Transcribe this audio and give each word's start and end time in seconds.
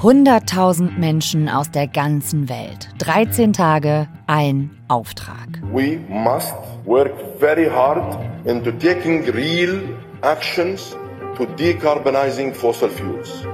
100.000 0.00 0.96
Menschen 0.96 1.48
aus 1.48 1.72
der 1.72 1.88
ganzen 1.88 2.48
Welt. 2.48 2.88
13 2.98 3.52
Tage, 3.52 4.06
ein 4.28 4.70
Auftrag. 4.86 5.60
We 5.72 5.98
must 6.08 6.54
work 6.84 7.10
very 7.40 7.68
hard 7.68 8.16
into 8.44 8.70
taking 8.70 9.28
real 9.30 9.80
actions 10.22 10.96
to 11.36 11.46
decarbonizing 11.56 12.54
fossil 12.54 12.88
fuels. 12.88 13.44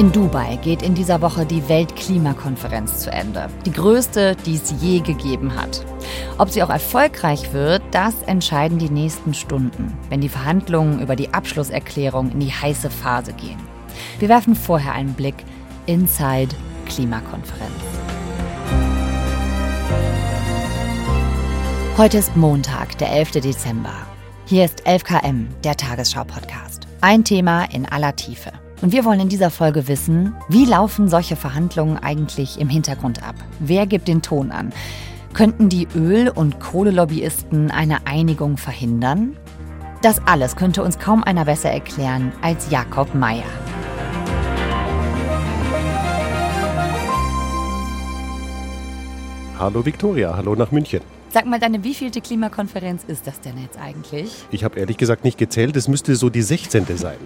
In 0.00 0.12
Dubai 0.12 0.56
geht 0.56 0.80
in 0.80 0.94
dieser 0.94 1.20
Woche 1.20 1.44
die 1.44 1.68
Weltklimakonferenz 1.68 3.00
zu 3.00 3.12
Ende. 3.12 3.50
Die 3.66 3.70
größte, 3.70 4.34
die 4.46 4.54
es 4.54 4.72
je 4.80 5.00
gegeben 5.00 5.54
hat. 5.54 5.84
Ob 6.38 6.48
sie 6.48 6.62
auch 6.62 6.70
erfolgreich 6.70 7.52
wird, 7.52 7.82
das 7.90 8.14
entscheiden 8.22 8.78
die 8.78 8.88
nächsten 8.88 9.34
Stunden, 9.34 9.92
wenn 10.08 10.22
die 10.22 10.30
Verhandlungen 10.30 11.02
über 11.02 11.16
die 11.16 11.34
Abschlusserklärung 11.34 12.32
in 12.32 12.40
die 12.40 12.50
heiße 12.50 12.88
Phase 12.88 13.34
gehen. 13.34 13.58
Wir 14.18 14.30
werfen 14.30 14.54
vorher 14.54 14.94
einen 14.94 15.12
Blick 15.12 15.44
inside 15.84 16.56
Klimakonferenz. 16.86 17.70
Heute 21.98 22.16
ist 22.16 22.34
Montag, 22.36 22.96
der 22.96 23.12
11. 23.12 23.32
Dezember. 23.32 23.92
Hier 24.46 24.64
ist 24.64 24.86
11KM, 24.86 25.48
der 25.62 25.76
Tagesschau-Podcast. 25.76 26.86
Ein 27.02 27.22
Thema 27.22 27.64
in 27.64 27.84
aller 27.84 28.16
Tiefe. 28.16 28.50
Und 28.82 28.92
wir 28.92 29.04
wollen 29.04 29.20
in 29.20 29.28
dieser 29.28 29.50
Folge 29.50 29.88
wissen, 29.88 30.34
wie 30.48 30.64
laufen 30.64 31.08
solche 31.08 31.36
Verhandlungen 31.36 31.98
eigentlich 31.98 32.58
im 32.58 32.70
Hintergrund 32.70 33.22
ab? 33.22 33.34
Wer 33.58 33.86
gibt 33.86 34.08
den 34.08 34.22
Ton 34.22 34.50
an? 34.50 34.72
Könnten 35.34 35.68
die 35.68 35.86
Öl- 35.94 36.30
und 36.30 36.60
Kohlelobbyisten 36.60 37.70
eine 37.70 38.06
Einigung 38.06 38.56
verhindern? 38.56 39.36
Das 40.00 40.26
alles 40.26 40.56
könnte 40.56 40.82
uns 40.82 40.98
kaum 40.98 41.22
einer 41.22 41.44
besser 41.44 41.70
erklären 41.70 42.32
als 42.40 42.70
Jakob 42.70 43.14
Mayer. 43.14 43.44
Hallo 49.58 49.84
Viktoria, 49.84 50.34
hallo 50.34 50.54
nach 50.54 50.70
München. 50.70 51.02
Sag 51.28 51.44
mal, 51.44 51.60
deine 51.60 51.84
wievielte 51.84 52.22
Klimakonferenz 52.22 53.04
ist 53.06 53.26
das 53.26 53.42
denn 53.42 53.58
jetzt 53.58 53.78
eigentlich? 53.78 54.32
Ich 54.50 54.64
habe 54.64 54.80
ehrlich 54.80 54.96
gesagt 54.96 55.22
nicht 55.22 55.36
gezählt, 55.36 55.76
es 55.76 55.86
müsste 55.86 56.16
so 56.16 56.30
die 56.30 56.42
16. 56.42 56.86
sein. 56.96 57.18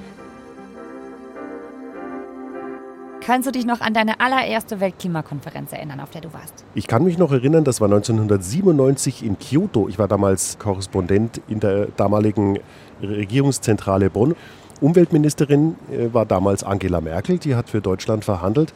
Kannst 3.26 3.48
du 3.48 3.52
dich 3.52 3.64
noch 3.64 3.80
an 3.80 3.94
deine 3.94 4.20
allererste 4.20 4.80
Weltklimakonferenz 4.80 5.72
erinnern, 5.72 6.00
auf 6.00 6.10
der 6.10 6.20
du 6.20 6.34
warst? 6.34 6.62
Ich 6.74 6.86
kann 6.86 7.04
mich 7.04 7.16
noch 7.16 7.32
erinnern, 7.32 7.64
das 7.64 7.80
war 7.80 7.86
1997 7.86 9.24
in 9.24 9.38
Kyoto. 9.38 9.88
Ich 9.88 9.98
war 9.98 10.08
damals 10.08 10.58
Korrespondent 10.58 11.40
in 11.48 11.58
der 11.58 11.86
damaligen 11.96 12.58
Regierungszentrale 13.02 14.10
Bonn. 14.10 14.36
Umweltministerin 14.82 15.76
äh, 15.90 16.12
war 16.12 16.26
damals 16.26 16.64
Angela 16.64 17.00
Merkel, 17.00 17.38
die 17.38 17.54
hat 17.54 17.70
für 17.70 17.80
Deutschland 17.80 18.26
verhandelt. 18.26 18.74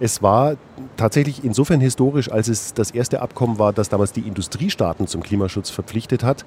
Es 0.00 0.22
war 0.22 0.56
tatsächlich 0.96 1.44
insofern 1.44 1.80
historisch, 1.80 2.30
als 2.30 2.46
es 2.48 2.72
das 2.72 2.92
erste 2.92 3.20
Abkommen 3.20 3.58
war, 3.58 3.72
das 3.72 3.88
damals 3.88 4.12
die 4.12 4.20
Industriestaaten 4.20 5.08
zum 5.08 5.22
Klimaschutz 5.22 5.70
verpflichtet 5.70 6.22
hat. 6.22 6.44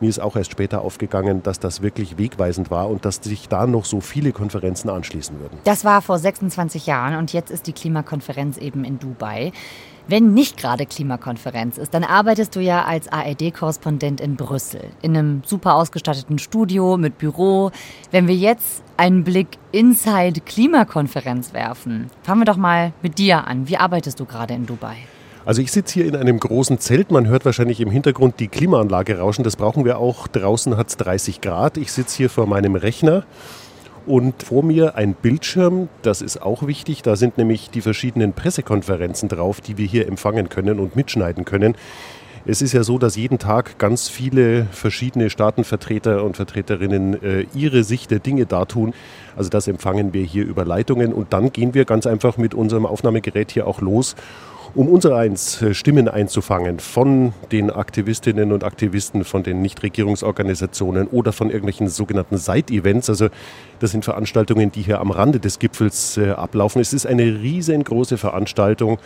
Mir 0.00 0.08
ist 0.08 0.20
auch 0.20 0.36
erst 0.36 0.50
später 0.50 0.80
aufgegangen, 0.80 1.42
dass 1.42 1.60
das 1.60 1.82
wirklich 1.82 2.18
wegweisend 2.18 2.70
war 2.70 2.88
und 2.88 3.04
dass 3.04 3.16
sich 3.16 3.48
da 3.48 3.66
noch 3.66 3.84
so 3.84 4.00
viele 4.00 4.32
Konferenzen 4.32 4.88
anschließen 4.90 5.38
würden. 5.38 5.58
Das 5.64 5.84
war 5.84 6.02
vor 6.02 6.18
26 6.18 6.86
Jahren 6.86 7.16
und 7.16 7.32
jetzt 7.32 7.50
ist 7.50 7.66
die 7.66 7.72
Klimakonferenz 7.72 8.56
eben 8.56 8.84
in 8.84 8.98
Dubai. 8.98 9.52
Wenn 10.06 10.34
nicht 10.34 10.56
gerade 10.58 10.84
Klimakonferenz 10.84 11.78
ist, 11.78 11.94
dann 11.94 12.04
arbeitest 12.04 12.56
du 12.56 12.60
ja 12.60 12.84
als 12.84 13.08
ARD-Korrespondent 13.08 14.20
in 14.20 14.36
Brüssel, 14.36 14.82
in 15.00 15.16
einem 15.16 15.42
super 15.46 15.76
ausgestatteten 15.76 16.38
Studio 16.38 16.98
mit 16.98 17.16
Büro. 17.16 17.70
Wenn 18.10 18.28
wir 18.28 18.34
jetzt 18.34 18.83
einen 18.96 19.24
Blick 19.24 19.48
inside 19.72 20.40
Klimakonferenz 20.40 21.52
werfen, 21.52 22.10
fangen 22.22 22.40
wir 22.40 22.44
doch 22.44 22.56
mal 22.56 22.92
mit 23.02 23.18
dir 23.18 23.46
an. 23.46 23.68
Wie 23.68 23.76
arbeitest 23.76 24.20
du 24.20 24.24
gerade 24.24 24.54
in 24.54 24.66
Dubai? 24.66 24.96
Also 25.46 25.60
ich 25.60 25.72
sitze 25.72 25.94
hier 25.94 26.06
in 26.06 26.16
einem 26.16 26.40
großen 26.40 26.78
Zelt. 26.78 27.10
Man 27.10 27.26
hört 27.26 27.44
wahrscheinlich 27.44 27.80
im 27.80 27.90
Hintergrund 27.90 28.40
die 28.40 28.48
Klimaanlage 28.48 29.18
rauschen. 29.18 29.44
Das 29.44 29.56
brauchen 29.56 29.84
wir 29.84 29.98
auch. 29.98 30.26
Draußen 30.26 30.76
hat 30.76 30.88
es 30.88 30.96
30 30.96 31.42
Grad. 31.42 31.76
Ich 31.76 31.92
sitze 31.92 32.16
hier 32.16 32.30
vor 32.30 32.46
meinem 32.46 32.76
Rechner 32.76 33.24
und 34.06 34.42
vor 34.42 34.62
mir 34.62 34.96
ein 34.96 35.14
Bildschirm. 35.14 35.88
Das 36.00 36.22
ist 36.22 36.40
auch 36.40 36.66
wichtig. 36.66 37.02
Da 37.02 37.16
sind 37.16 37.36
nämlich 37.36 37.68
die 37.68 37.82
verschiedenen 37.82 38.32
Pressekonferenzen 38.32 39.28
drauf, 39.28 39.60
die 39.60 39.76
wir 39.76 39.86
hier 39.86 40.08
empfangen 40.08 40.48
können 40.48 40.78
und 40.78 40.96
mitschneiden 40.96 41.44
können. 41.44 41.76
Es 42.46 42.60
ist 42.60 42.74
ja 42.74 42.84
so, 42.84 42.98
dass 42.98 43.16
jeden 43.16 43.38
Tag 43.38 43.78
ganz 43.78 44.10
viele 44.10 44.66
verschiedene 44.66 45.30
Staatenvertreter 45.30 46.22
und 46.22 46.36
Vertreterinnen 46.36 47.22
äh, 47.22 47.46
ihre 47.54 47.84
Sicht 47.84 48.10
der 48.10 48.18
Dinge 48.18 48.44
dartun. 48.44 48.92
Also 49.34 49.48
das 49.48 49.66
empfangen 49.66 50.12
wir 50.12 50.24
hier 50.24 50.44
über 50.44 50.66
Leitungen 50.66 51.14
und 51.14 51.32
dann 51.32 51.52
gehen 51.52 51.72
wir 51.72 51.86
ganz 51.86 52.06
einfach 52.06 52.36
mit 52.36 52.52
unserem 52.52 52.84
Aufnahmegerät 52.84 53.50
hier 53.50 53.66
auch 53.66 53.80
los 53.80 54.14
um 54.74 54.88
unsere 54.88 55.16
eins 55.16 55.62
äh, 55.62 55.72
Stimmen 55.72 56.08
einzufangen 56.08 56.80
von 56.80 57.32
den 57.52 57.70
Aktivistinnen 57.70 58.52
und 58.52 58.64
Aktivisten, 58.64 59.24
von 59.24 59.42
den 59.42 59.62
Nichtregierungsorganisationen 59.62 61.06
oder 61.06 61.32
von 61.32 61.48
irgendwelchen 61.48 61.88
sogenannten 61.88 62.38
Side-Events. 62.38 63.08
Also 63.08 63.28
das 63.78 63.92
sind 63.92 64.04
Veranstaltungen, 64.04 64.72
die 64.72 64.82
hier 64.82 65.00
am 65.00 65.10
Rande 65.10 65.38
des 65.38 65.58
Gipfels 65.58 66.16
äh, 66.16 66.30
ablaufen. 66.30 66.80
Es 66.80 66.92
ist 66.92 67.06
eine 67.06 67.22
riesengroße 67.22 68.18
Veranstaltung 68.18 68.98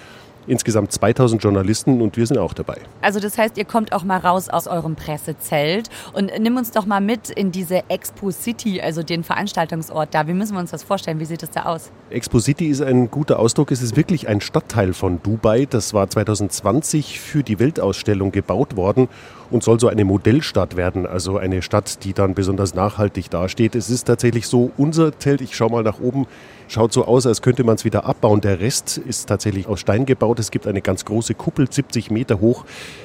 insgesamt 0.49 0.93
2000 0.93 1.43
Journalisten 1.43 2.01
und 2.01 2.17
wir 2.17 2.27
sind 2.27 2.39
auch 2.39 2.55
dabei. 2.55 2.79
Also 3.03 3.21
das 3.21 3.39
heißt, 3.39 3.57
ihr 3.59 3.65
kommt 3.65 3.93
auch 3.93 4.03
mal 4.03 4.19
raus 4.19 4.49
aus 4.49 4.67
eurem 4.67 4.97
Pressezelt 4.97 5.89
und 6.13 6.33
nimm 6.39 6.57
uns 6.57 6.73
doch 6.73 6.87
mal 6.87 7.01
mit 7.01 7.31
in 7.31 7.53
diese 7.53 7.89
Expo 7.89 8.31
City, 8.31 8.81
also 8.81 9.03
den 9.03 9.23
Veranstaltungsort 9.23 10.15
da. 10.15 10.27
Wie 10.27 10.33
müssen 10.33 10.55
wir 10.55 10.61
uns 10.61 10.71
das 10.71 10.83
vorstellen? 10.83 11.21
Wie 11.21 11.25
sieht 11.25 11.43
das 11.43 11.51
da 11.51 11.65
aus? 11.65 11.91
Expo 12.11 12.41
City 12.41 12.67
ist 12.67 12.83
ein 12.83 13.11
guter 13.11 13.39
Ausdruck. 13.39 13.71
Es 13.71 13.83
ist 13.83 13.97
wirklich 13.97 14.29
ein 14.29 14.41
Stadtteil 14.41 14.93
von 14.93 15.23
Dubai. 15.23 15.67
Das 15.69 15.95
war 15.95 16.09
2020 16.09 17.21
für 17.21 17.43
die 17.43 17.59
Weltausstellung 17.59 18.33
gebaut 18.33 18.77
worden 18.77 19.09
und 19.51 19.63
soll 19.63 19.81
so 19.81 19.89
eine 19.89 20.05
Modellstadt 20.05 20.77
werden, 20.77 21.07
also 21.07 21.39
eine 21.39 21.63
Stadt, 21.63 22.05
die 22.05 22.13
dann 22.13 22.35
besonders 22.35 22.75
nachhaltig 22.75 23.31
dasteht. 23.31 23.75
Es 23.75 23.91
ist 23.91 24.05
tatsächlich 24.05 24.47
so, 24.47 24.71
unser 24.77 25.19
Zelt, 25.19 25.41
ich 25.41 25.57
schaue 25.57 25.71
mal 25.71 25.83
nach 25.83 26.01
oben, 26.01 26.27
schaut 26.69 26.93
so 26.93 27.05
aus, 27.05 27.27
als 27.27 27.43
könnte 27.43 27.65
man 27.65 27.77
es 27.77 27.85
wieder 27.85 28.05
abbauen. 28.05 28.41
Der 28.41 28.61
Rest 28.61 28.99
ist 28.99 29.29
tatsächlich 29.29 29.67
aus 29.67 29.81
Stein 29.81 30.07
gebaut. 30.07 30.39
Es 30.39 30.51
gibt 30.51 30.67
eine 30.67 30.83
ganz 30.83 31.05
große 31.05 31.35
Kuppel, 31.35 31.71
70 31.71 32.11
Meter 32.11 32.41
hoch. 32.41 32.65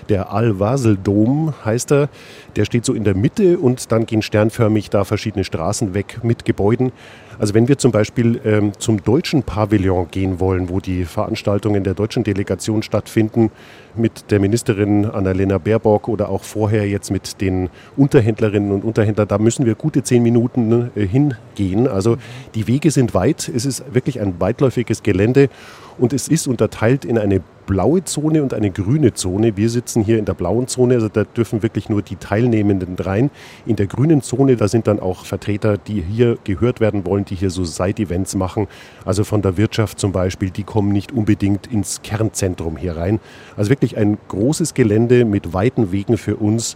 Der 0.09 0.31
Al-Wasel-Dom 0.31 1.53
heißt 1.63 1.91
er. 1.91 2.09
Der 2.55 2.65
steht 2.65 2.85
so 2.85 2.93
in 2.93 3.03
der 3.03 3.15
Mitte 3.15 3.57
und 3.57 3.91
dann 3.91 4.05
gehen 4.05 4.21
sternförmig 4.21 4.89
da 4.89 5.05
verschiedene 5.05 5.43
Straßen 5.43 5.93
weg 5.93 6.19
mit 6.23 6.45
Gebäuden. 6.45 6.91
Also 7.39 7.53
wenn 7.53 7.67
wir 7.67 7.77
zum 7.77 7.91
Beispiel 7.91 8.39
ähm, 8.45 8.73
zum 8.77 9.03
deutschen 9.03 9.43
Pavillon 9.43 10.07
gehen 10.11 10.39
wollen, 10.39 10.69
wo 10.69 10.79
die 10.79 11.05
Veranstaltungen 11.05 11.83
der 11.83 11.93
deutschen 11.93 12.23
Delegation 12.23 12.83
stattfinden, 12.83 13.51
mit 13.95 14.31
der 14.31 14.39
Ministerin 14.39 15.05
Annalena 15.05 15.57
Baerbock 15.57 16.07
oder 16.07 16.29
auch 16.29 16.43
vorher 16.43 16.87
jetzt 16.87 17.11
mit 17.11 17.41
den 17.41 17.69
Unterhändlerinnen 17.95 18.71
und 18.71 18.83
Unterhändlern, 18.83 19.27
da 19.27 19.37
müssen 19.37 19.65
wir 19.65 19.75
gute 19.75 20.03
zehn 20.03 20.23
Minuten 20.23 20.91
äh, 20.95 21.05
hingehen. 21.05 21.87
Also 21.87 22.17
die 22.55 22.67
Wege 22.67 22.91
sind 22.91 23.13
weit, 23.13 23.49
es 23.53 23.65
ist 23.65 23.93
wirklich 23.93 24.19
ein 24.19 24.39
weitläufiges 24.39 25.03
Gelände 25.03 25.49
und 25.97 26.13
es 26.13 26.27
ist 26.27 26.47
unterteilt 26.47 27.05
in 27.05 27.17
eine 27.17 27.41
blaue 27.65 28.03
Zone 28.03 28.43
und 28.43 28.53
eine 28.53 28.71
grüne 28.71 29.13
Zone. 29.13 29.55
Wir 29.57 29.69
sitzen 29.69 30.03
hier 30.03 30.19
in 30.19 30.25
der 30.25 30.33
blauen 30.33 30.67
Zone, 30.67 30.95
also 30.95 31.07
da 31.07 31.23
dürfen 31.23 31.63
wirklich 31.63 31.89
nur 31.89 32.01
die 32.01 32.15
Teilnehmenden 32.15 32.95
rein. 32.95 33.29
In 33.65 33.75
der 33.75 33.87
grünen 33.87 34.21
Zone, 34.21 34.55
da 34.55 34.67
sind 34.67 34.87
dann 34.87 34.99
auch 34.99 35.25
Vertreter, 35.25 35.77
die 35.77 36.01
hier 36.01 36.37
gehört 36.43 36.79
werden 36.79 37.05
wollen, 37.05 37.25
die 37.25 37.35
hier 37.35 37.49
so 37.49 37.63
Side-Events 37.63 38.35
machen. 38.35 38.67
Also 39.05 39.23
von 39.23 39.41
der 39.41 39.57
Wirtschaft 39.57 39.99
zum 39.99 40.11
Beispiel, 40.11 40.49
die 40.49 40.63
kommen 40.63 40.91
nicht 40.91 41.11
unbedingt 41.11 41.67
ins 41.67 42.01
Kernzentrum 42.01 42.77
hier 42.77 42.97
rein. 42.97 43.19
Also 43.55 43.69
wirklich 43.69 43.97
ein 43.97 44.17
großes 44.27 44.73
Gelände 44.73 45.25
mit 45.25 45.53
weiten 45.53 45.91
Wegen 45.91 46.17
für 46.17 46.35
uns. 46.35 46.75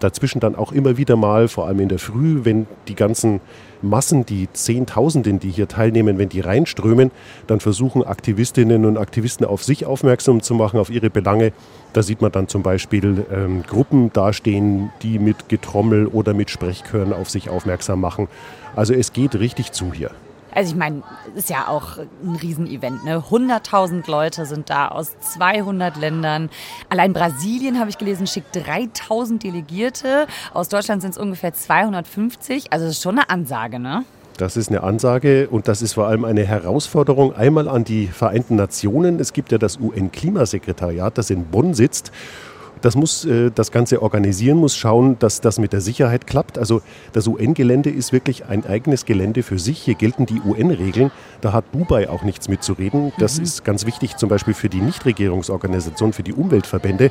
Dazwischen 0.00 0.40
dann 0.40 0.54
auch 0.54 0.72
immer 0.72 0.96
wieder 0.96 1.16
mal, 1.16 1.48
vor 1.48 1.66
allem 1.66 1.80
in 1.80 1.88
der 1.88 1.98
Früh, 1.98 2.40
wenn 2.44 2.66
die 2.88 2.94
ganzen 2.94 3.40
Massen, 3.82 4.26
die 4.26 4.48
Zehntausenden, 4.52 5.38
die 5.38 5.50
hier 5.50 5.68
teilnehmen, 5.68 6.18
wenn 6.18 6.28
die 6.28 6.40
reinströmen, 6.40 7.10
dann 7.46 7.60
versuchen 7.60 8.02
Aktivistinnen 8.02 8.84
und 8.84 8.96
Aktivisten 8.96 9.46
auf 9.46 9.62
sich 9.62 9.86
aufmerksam 9.86 10.42
zu 10.42 10.54
machen, 10.54 10.78
auf 10.78 10.90
ihre 10.90 11.10
Belange. 11.10 11.52
Da 11.92 12.02
sieht 12.02 12.20
man 12.20 12.32
dann 12.32 12.48
zum 12.48 12.62
Beispiel 12.62 13.26
ähm, 13.32 13.62
Gruppen 13.62 14.12
dastehen, 14.12 14.90
die 15.02 15.18
mit 15.18 15.48
Getrommel 15.48 16.06
oder 16.06 16.34
mit 16.34 16.50
Sprechchören 16.50 17.12
auf 17.12 17.30
sich 17.30 17.48
aufmerksam 17.48 18.00
machen. 18.00 18.28
Also 18.74 18.92
es 18.92 19.12
geht 19.12 19.34
richtig 19.36 19.72
zu 19.72 19.92
hier. 19.92 20.10
Also 20.52 20.72
ich 20.72 20.76
meine, 20.76 21.02
ist 21.34 21.50
ja 21.50 21.68
auch 21.68 21.98
ein 21.98 22.36
Riesenevent. 22.36 23.04
Ne? 23.04 23.22
100.000 23.30 24.10
Leute 24.10 24.46
sind 24.46 24.70
da 24.70 24.88
aus 24.88 25.12
200 25.20 25.96
Ländern. 25.96 26.50
Allein 26.88 27.12
Brasilien, 27.12 27.78
habe 27.78 27.90
ich 27.90 27.98
gelesen, 27.98 28.26
schickt 28.26 28.56
3.000 28.56 29.40
Delegierte. 29.40 30.26
Aus 30.54 30.68
Deutschland 30.68 31.02
sind 31.02 31.10
es 31.10 31.18
ungefähr 31.18 31.52
250. 31.52 32.72
Also 32.72 32.86
das 32.86 32.96
ist 32.96 33.02
schon 33.02 33.18
eine 33.18 33.28
Ansage, 33.28 33.78
ne? 33.78 34.04
Das 34.36 34.56
ist 34.58 34.68
eine 34.68 34.82
Ansage 34.82 35.48
und 35.48 35.66
das 35.66 35.80
ist 35.80 35.94
vor 35.94 36.08
allem 36.08 36.26
eine 36.26 36.44
Herausforderung 36.44 37.34
einmal 37.34 37.68
an 37.68 37.84
die 37.84 38.06
Vereinten 38.06 38.56
Nationen. 38.56 39.18
Es 39.18 39.32
gibt 39.32 39.50
ja 39.50 39.56
das 39.56 39.78
UN-Klimasekretariat, 39.78 41.16
das 41.16 41.30
in 41.30 41.46
Bonn 41.46 41.72
sitzt 41.72 42.12
das 42.82 42.94
muss 42.96 43.24
äh, 43.24 43.50
das 43.54 43.72
Ganze 43.72 44.02
organisieren, 44.02 44.58
muss 44.58 44.76
schauen, 44.76 45.18
dass 45.18 45.40
das 45.40 45.58
mit 45.58 45.72
der 45.72 45.80
Sicherheit 45.80 46.26
klappt. 46.26 46.58
Also 46.58 46.82
das 47.12 47.26
UN-Gelände 47.26 47.90
ist 47.90 48.12
wirklich 48.12 48.46
ein 48.46 48.66
eigenes 48.66 49.04
Gelände 49.04 49.42
für 49.42 49.58
sich. 49.58 49.80
Hier 49.80 49.94
gelten 49.94 50.26
die 50.26 50.40
UN-Regeln. 50.40 51.10
Da 51.40 51.52
hat 51.52 51.64
Dubai 51.72 52.08
auch 52.08 52.22
nichts 52.22 52.48
mitzureden. 52.48 53.12
Das 53.18 53.38
mhm. 53.38 53.44
ist 53.44 53.64
ganz 53.64 53.86
wichtig 53.86 54.16
zum 54.16 54.28
Beispiel 54.28 54.54
für 54.54 54.68
die 54.68 54.80
Nichtregierungsorganisationen, 54.80 56.12
für 56.12 56.22
die 56.22 56.32
Umweltverbände. 56.32 57.10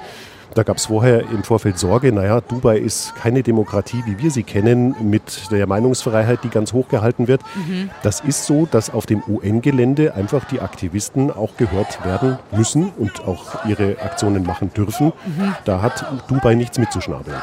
Da 0.53 0.63
gab 0.63 0.77
es 0.77 0.85
vorher 0.85 1.21
im 1.31 1.43
Vorfeld 1.43 1.77
Sorge, 1.77 2.13
naja, 2.13 2.39
Dubai 2.39 2.77
ist 2.77 3.13
keine 3.15 3.43
Demokratie, 3.43 4.01
wie 4.05 4.17
wir 4.19 4.31
sie 4.31 4.43
kennen, 4.43 4.95
mit 5.01 5.51
der 5.51 5.67
Meinungsfreiheit, 5.67 6.45
die 6.45 6.49
ganz 6.49 6.71
hoch 6.71 6.87
gehalten 6.87 7.27
wird. 7.27 7.41
Mhm. 7.55 7.89
Das 8.03 8.21
ist 8.21 8.45
so, 8.45 8.65
dass 8.65 8.89
auf 8.89 9.05
dem 9.05 9.21
UN-Gelände 9.27 10.13
einfach 10.13 10.45
die 10.45 10.61
Aktivisten 10.61 11.29
auch 11.29 11.57
gehört 11.57 12.05
werden 12.05 12.37
müssen 12.51 12.89
und 12.97 13.27
auch 13.27 13.65
ihre 13.65 13.99
Aktionen 14.01 14.43
machen 14.43 14.71
dürfen. 14.73 15.07
Mhm. 15.07 15.54
Da 15.63 15.81
hat 15.81 16.05
Dubai 16.27 16.55
nichts 16.55 16.77
mitzuschnabeln. 16.77 17.41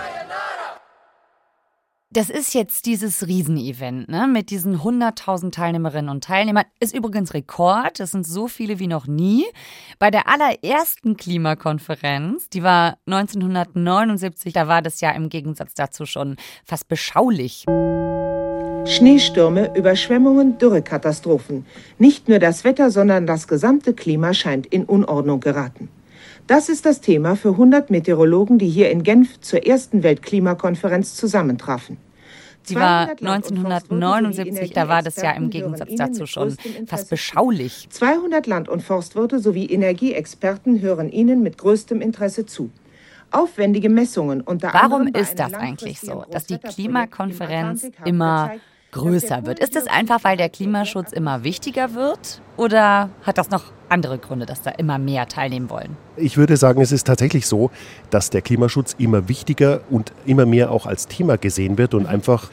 Das 2.14 2.28
ist 2.28 2.52
jetzt 2.52 2.84
dieses 2.84 3.26
Riesenevent, 3.26 4.10
ne? 4.10 4.26
Mit 4.26 4.50
diesen 4.50 4.80
100.000 4.80 5.50
Teilnehmerinnen 5.50 6.10
und 6.10 6.22
Teilnehmern. 6.22 6.66
Ist 6.78 6.94
übrigens 6.94 7.32
Rekord. 7.32 8.00
Das 8.00 8.10
sind 8.10 8.26
so 8.26 8.48
viele 8.48 8.78
wie 8.78 8.86
noch 8.86 9.06
nie. 9.06 9.46
Bei 9.98 10.10
der 10.10 10.28
allerersten 10.28 11.16
Klimakonferenz, 11.16 12.50
die 12.50 12.62
war 12.62 12.98
1979, 13.06 14.52
da 14.52 14.68
war 14.68 14.82
das 14.82 15.00
ja 15.00 15.10
im 15.12 15.30
Gegensatz 15.30 15.72
dazu 15.72 16.04
schon 16.04 16.36
fast 16.66 16.86
beschaulich. 16.86 17.64
Schneestürme, 18.84 19.74
Überschwemmungen, 19.74 20.58
Dürrekatastrophen. 20.58 21.64
Nicht 21.98 22.28
nur 22.28 22.40
das 22.40 22.64
Wetter, 22.64 22.90
sondern 22.90 23.26
das 23.26 23.48
gesamte 23.48 23.94
Klima 23.94 24.34
scheint 24.34 24.66
in 24.66 24.84
Unordnung 24.84 25.40
geraten. 25.40 25.88
Das 26.46 26.68
ist 26.68 26.86
das 26.86 27.00
Thema 27.00 27.36
für 27.36 27.50
100 27.50 27.90
Meteorologen, 27.90 28.58
die 28.58 28.68
hier 28.68 28.90
in 28.90 29.02
Genf 29.02 29.40
zur 29.40 29.64
ersten 29.66 30.02
Weltklimakonferenz 30.02 31.14
zusammentrafen. 31.14 31.98
Sie 32.64 32.76
war 32.76 33.10
1979, 33.10 34.72
da 34.72 34.88
war 34.88 35.02
das 35.02 35.16
ja 35.16 35.32
im 35.32 35.50
Gegensatz 35.50 35.90
dazu 35.96 36.26
schon 36.26 36.56
fast 36.86 37.10
beschaulich. 37.10 37.88
200 37.90 38.46
Land- 38.46 38.68
und 38.68 38.82
Forstwirte 38.82 39.40
sowie 39.40 39.66
Energieexperten 39.66 40.80
hören 40.80 41.10
Ihnen 41.10 41.42
mit 41.42 41.58
größtem 41.58 42.00
Interesse 42.00 42.46
zu. 42.46 42.70
Aufwendige 43.32 43.88
Messungen 43.88 44.42
unter 44.42 44.72
Warum 44.74 45.08
ist 45.08 45.38
das 45.38 45.54
eigentlich 45.54 46.00
so, 46.00 46.24
dass 46.30 46.44
die 46.44 46.58
Klimakonferenz 46.58 47.90
immer 48.04 48.52
größer 48.92 49.44
wird. 49.44 49.58
Ist 49.58 49.74
es 49.74 49.86
einfach, 49.86 50.22
weil 50.22 50.36
der 50.36 50.48
Klimaschutz 50.48 51.12
immer 51.12 51.42
wichtiger 51.44 51.94
wird 51.94 52.40
oder 52.56 53.10
hat 53.22 53.38
das 53.38 53.50
noch 53.50 53.64
andere 53.88 54.18
Gründe, 54.18 54.46
dass 54.46 54.62
da 54.62 54.70
immer 54.70 54.98
mehr 54.98 55.26
teilnehmen 55.26 55.68
wollen? 55.68 55.96
Ich 56.16 56.36
würde 56.36 56.56
sagen, 56.56 56.80
es 56.80 56.92
ist 56.92 57.06
tatsächlich 57.06 57.46
so, 57.46 57.70
dass 58.10 58.30
der 58.30 58.42
Klimaschutz 58.42 58.94
immer 58.98 59.28
wichtiger 59.28 59.80
und 59.90 60.12
immer 60.24 60.46
mehr 60.46 60.70
auch 60.70 60.86
als 60.86 61.08
Thema 61.08 61.36
gesehen 61.36 61.78
wird 61.78 61.94
und 61.94 62.06
einfach 62.06 62.50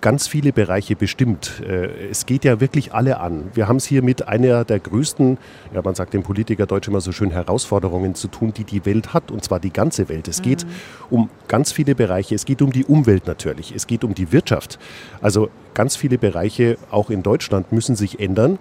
ganz 0.00 0.28
viele 0.28 0.52
Bereiche 0.52 0.96
bestimmt. 0.96 1.62
Äh, 1.66 2.08
es 2.10 2.26
geht 2.26 2.44
ja 2.44 2.60
wirklich 2.60 2.94
alle 2.94 3.20
an. 3.20 3.50
Wir 3.54 3.68
haben 3.68 3.76
es 3.76 3.84
hier 3.84 4.02
mit 4.02 4.28
einer 4.28 4.64
der 4.64 4.78
größten, 4.78 5.38
ja 5.74 5.82
man 5.82 5.94
sagt 5.94 6.14
dem 6.14 6.22
Politiker 6.22 6.66
Deutsch 6.66 6.88
immer 6.88 7.00
so 7.00 7.12
schön, 7.12 7.30
Herausforderungen 7.30 8.14
zu 8.14 8.28
tun, 8.28 8.52
die 8.52 8.64
die 8.64 8.84
Welt 8.84 9.14
hat, 9.14 9.30
und 9.30 9.44
zwar 9.44 9.60
die 9.60 9.72
ganze 9.72 10.08
Welt. 10.08 10.28
Es 10.28 10.42
geht 10.42 10.64
mhm. 10.64 10.70
um 11.10 11.30
ganz 11.48 11.72
viele 11.72 11.94
Bereiche. 11.94 12.34
Es 12.34 12.44
geht 12.44 12.62
um 12.62 12.72
die 12.72 12.84
Umwelt 12.84 13.26
natürlich. 13.26 13.74
Es 13.74 13.86
geht 13.86 14.04
um 14.04 14.14
die 14.14 14.32
Wirtschaft. 14.32 14.78
Also 15.20 15.50
ganz 15.74 15.96
viele 15.96 16.18
Bereiche, 16.18 16.78
auch 16.90 17.10
in 17.10 17.22
Deutschland, 17.22 17.72
müssen 17.72 17.96
sich 17.96 18.20
ändern. 18.20 18.58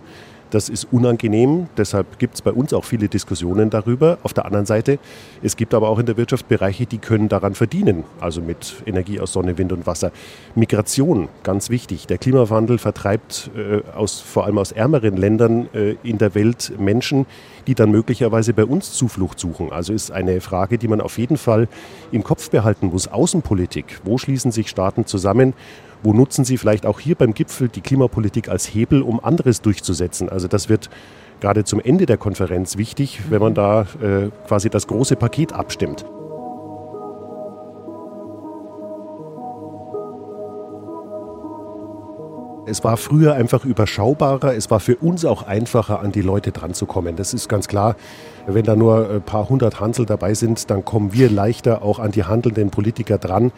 Das 0.51 0.69
ist 0.69 0.87
unangenehm, 0.91 1.67
deshalb 1.75 2.19
gibt 2.19 2.35
es 2.35 2.41
bei 2.41 2.51
uns 2.51 2.73
auch 2.73 2.85
viele 2.85 3.09
Diskussionen 3.09 3.69
darüber. 3.69 4.19
Auf 4.23 4.33
der 4.33 4.45
anderen 4.45 4.65
Seite, 4.65 4.99
es 5.41 5.57
gibt 5.57 5.73
aber 5.73 5.89
auch 5.89 5.99
in 5.99 6.05
der 6.05 6.17
Wirtschaft 6.17 6.47
Bereiche, 6.47 6.85
die 6.85 6.99
können 6.99 7.29
daran 7.29 7.55
verdienen, 7.55 8.03
also 8.19 8.41
mit 8.41 8.75
Energie 8.85 9.19
aus 9.19 9.33
Sonne, 9.33 9.57
Wind 9.57 9.73
und 9.73 9.87
Wasser. 9.87 10.11
Migration, 10.53 11.29
ganz 11.43 11.69
wichtig. 11.69 12.07
Der 12.07 12.19
Klimawandel 12.19 12.77
vertreibt 12.77 13.49
äh, 13.55 13.81
aus, 13.95 14.21
vor 14.21 14.45
allem 14.45 14.57
aus 14.59 14.71
ärmeren 14.71 15.17
Ländern 15.17 15.67
äh, 15.73 15.95
in 16.03 16.19
der 16.19 16.35
Welt 16.35 16.73
Menschen, 16.77 17.25
die 17.67 17.73
dann 17.75 17.89
möglicherweise 17.89 18.53
bei 18.53 18.65
uns 18.65 18.93
Zuflucht 18.93 19.39
suchen. 19.39 19.71
Also 19.71 19.93
ist 19.93 20.11
eine 20.11 20.41
Frage, 20.41 20.77
die 20.77 20.87
man 20.87 21.01
auf 21.01 21.17
jeden 21.17 21.37
Fall 21.37 21.67
im 22.11 22.23
Kopf 22.23 22.49
behalten 22.51 22.87
muss. 22.87 23.07
Außenpolitik, 23.07 24.01
wo 24.03 24.17
schließen 24.17 24.51
sich 24.51 24.69
Staaten 24.69 25.05
zusammen? 25.05 25.53
Wo 26.03 26.13
nutzen 26.13 26.45
Sie 26.45 26.57
vielleicht 26.57 26.85
auch 26.85 26.99
hier 26.99 27.15
beim 27.15 27.33
Gipfel 27.33 27.67
die 27.67 27.81
Klimapolitik 27.81 28.49
als 28.49 28.73
Hebel, 28.73 29.01
um 29.01 29.23
anderes 29.23 29.61
durchzusetzen? 29.61 30.29
Also 30.29 30.47
das 30.47 30.69
wird 30.69 30.89
gerade 31.39 31.63
zum 31.63 31.79
Ende 31.79 32.05
der 32.05 32.17
Konferenz 32.17 32.77
wichtig, 32.77 33.21
wenn 33.29 33.41
man 33.41 33.53
da 33.53 33.81
äh, 34.01 34.29
quasi 34.47 34.69
das 34.69 34.87
große 34.87 35.15
Paket 35.15 35.53
abstimmt. 35.53 36.05
Es 42.67 42.83
war 42.83 42.97
früher 42.97 43.35
einfach 43.35 43.63
überschaubarer, 43.63 44.55
es 44.55 44.71
war 44.71 44.79
für 44.79 44.95
uns 44.95 45.23
auch 45.23 45.43
einfacher, 45.43 45.99
an 45.99 46.11
die 46.11 46.23
Leute 46.23 46.51
dranzukommen. 46.51 47.15
Das 47.15 47.33
ist 47.35 47.47
ganz 47.47 47.67
klar. 47.67 47.95
Wenn 48.47 48.65
da 48.65 48.75
nur 48.75 49.07
ein 49.07 49.21
paar 49.21 49.49
hundert 49.49 49.79
Hansel 49.79 50.07
dabei 50.07 50.33
sind, 50.33 50.71
dann 50.71 50.83
kommen 50.83 51.13
wir 51.13 51.29
leichter 51.29 51.83
auch 51.83 51.99
an 51.99 52.09
die 52.11 52.23
handelnden 52.23 52.71
Politiker 52.71 53.19
dran. 53.19 53.51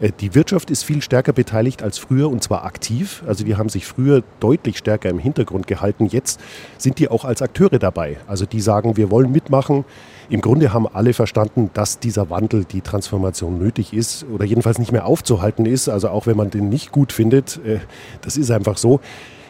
Äh, 0.00 0.12
die 0.20 0.34
Wirtschaft 0.34 0.70
ist 0.70 0.84
viel 0.84 1.02
stärker 1.02 1.32
beteiligt 1.32 1.82
als 1.82 1.98
früher 1.98 2.30
und 2.30 2.42
zwar 2.42 2.64
aktiv. 2.64 3.22
Also 3.26 3.44
die 3.44 3.56
haben 3.56 3.68
sich 3.68 3.86
früher 3.86 4.22
deutlich 4.40 4.78
stärker 4.78 5.08
im 5.08 5.18
Hintergrund 5.18 5.66
gehalten. 5.66 6.06
Jetzt 6.06 6.40
sind 6.76 6.98
die 6.98 7.08
auch 7.08 7.24
als 7.24 7.42
Akteure 7.42 7.78
dabei. 7.78 8.18
Also 8.26 8.46
die 8.46 8.60
sagen, 8.60 8.96
wir 8.96 9.10
wollen 9.10 9.32
mitmachen. 9.32 9.84
Im 10.30 10.40
Grunde 10.40 10.72
haben 10.72 10.86
alle 10.86 11.14
verstanden, 11.14 11.70
dass 11.72 11.98
dieser 11.98 12.30
Wandel, 12.30 12.64
die 12.64 12.82
Transformation 12.82 13.58
nötig 13.58 13.94
ist 13.94 14.26
oder 14.32 14.44
jedenfalls 14.44 14.78
nicht 14.78 14.92
mehr 14.92 15.06
aufzuhalten 15.06 15.64
ist. 15.66 15.88
Also 15.88 16.10
auch 16.10 16.26
wenn 16.26 16.36
man 16.36 16.50
den 16.50 16.68
nicht 16.68 16.92
gut 16.92 17.12
findet, 17.12 17.60
äh, 17.64 17.80
das 18.20 18.36
ist 18.36 18.50
einfach 18.50 18.76
so. 18.76 19.00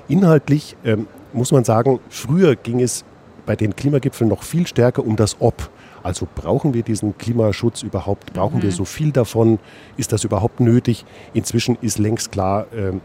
Inhaltlich 0.08 0.76
ähm, 0.84 1.06
muss 1.32 1.52
man 1.52 1.64
sagen, 1.64 2.00
früher 2.08 2.56
ging 2.56 2.80
es 2.80 3.04
bei 3.44 3.56
den 3.56 3.74
Klimagipfeln 3.76 4.28
noch 4.28 4.42
viel 4.42 4.66
stärker 4.66 5.04
um 5.04 5.16
das 5.16 5.36
Ob. 5.40 5.70
Also 6.02 6.26
brauchen 6.34 6.74
wir 6.74 6.82
diesen 6.82 7.16
Klimaschutz 7.18 7.82
überhaupt? 7.82 8.32
Brauchen 8.32 8.58
mhm. 8.58 8.62
wir 8.62 8.72
so 8.72 8.84
viel 8.84 9.12
davon? 9.12 9.58
Ist 9.96 10.12
das 10.12 10.24
überhaupt 10.24 10.60
nötig? 10.60 11.04
Inzwischen 11.34 11.76
ist 11.80 11.98
längst 11.98 12.32
klar, 12.32 12.66
ähm, 12.74 13.00